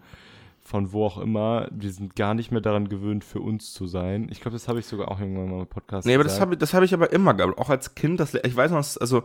[0.62, 1.68] von wo auch immer.
[1.72, 4.30] Wir sind gar nicht mehr daran gewöhnt, für uns zu sein.
[4.32, 6.56] Ich glaube, das habe ich sogar auch irgendwann mal im Podcast Nee, aber das habe
[6.56, 7.58] das hab ich aber immer gehabt.
[7.58, 9.24] Auch als Kind, das, ich weiß noch, also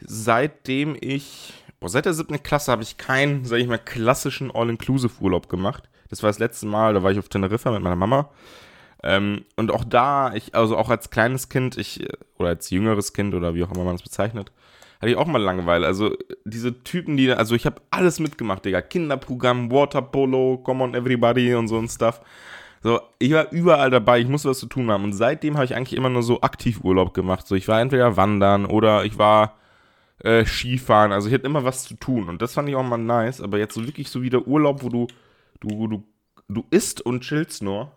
[0.00, 5.50] seitdem ich, boah, seit der siebten Klasse habe ich keinen, sag ich mal, klassischen All-Inclusive-Urlaub
[5.50, 5.90] gemacht.
[6.08, 8.30] Das war das letzte Mal, da war ich auf Teneriffa mit meiner Mama.
[9.02, 12.06] Ähm, und auch da, ich, also auch als kleines Kind, ich,
[12.38, 14.50] oder als jüngeres Kind oder wie auch immer man es bezeichnet,
[15.00, 15.86] hatte ich auch mal Langeweile.
[15.86, 18.80] Also diese Typen, die, also ich habe alles mitgemacht, Digga.
[18.80, 22.20] Kinderprogramm, Waterpolo, Come on Everybody und so ein Stuff.
[22.82, 25.04] So, ich war überall dabei, ich musste was zu tun haben.
[25.04, 27.46] Und seitdem habe ich eigentlich immer nur so Aktivurlaub gemacht.
[27.46, 29.56] So, ich war entweder wandern oder ich war
[30.22, 31.12] äh, Skifahren.
[31.12, 32.28] Also ich hatte immer was zu tun.
[32.28, 33.40] Und das fand ich auch mal nice.
[33.40, 35.08] Aber jetzt so wirklich so wieder Urlaub, wo du,
[35.60, 36.04] du, du,
[36.48, 37.92] du isst und chillst nur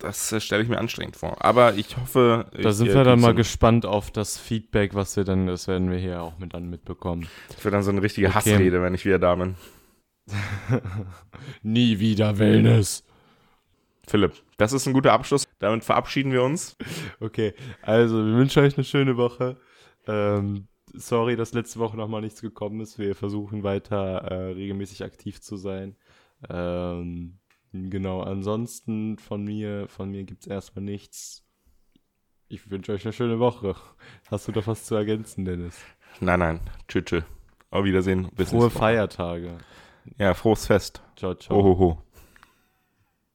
[0.00, 1.44] das äh, stelle ich mir anstrengend vor.
[1.44, 2.46] Aber ich hoffe.
[2.52, 5.90] Da ich, sind wir dann mal gespannt auf das Feedback, was wir dann, das werden
[5.90, 7.28] wir hier auch mit dann mitbekommen.
[7.48, 8.36] Das wird dann so eine richtige okay.
[8.36, 9.54] Hassrede, wenn ich wieder da bin.
[11.62, 13.04] Nie wieder Wellness.
[14.06, 15.46] Philipp, das ist ein guter Abschluss.
[15.60, 16.76] Damit verabschieden wir uns.
[17.20, 19.56] Okay, also wir wünschen euch eine schöne Woche.
[20.06, 22.98] Ähm, sorry, dass letzte Woche nochmal nichts gekommen ist.
[22.98, 25.96] Wir versuchen weiter äh, regelmäßig aktiv zu sein.
[26.48, 27.39] Ähm,
[27.72, 31.44] Genau, ansonsten von mir, von mir gibt es erstmal nichts.
[32.48, 33.76] Ich wünsche euch eine schöne Woche.
[34.28, 35.78] Hast du doch was zu ergänzen, Dennis?
[36.18, 36.60] Nein, nein.
[36.88, 37.24] Tschüss, tschüss.
[37.70, 38.28] Auf Wiedersehen.
[38.34, 39.58] Bis Frohe Feiertage.
[40.18, 41.00] Ja, frohes Fest.
[41.14, 41.56] Ciao, ciao.
[41.56, 42.02] Ohoho.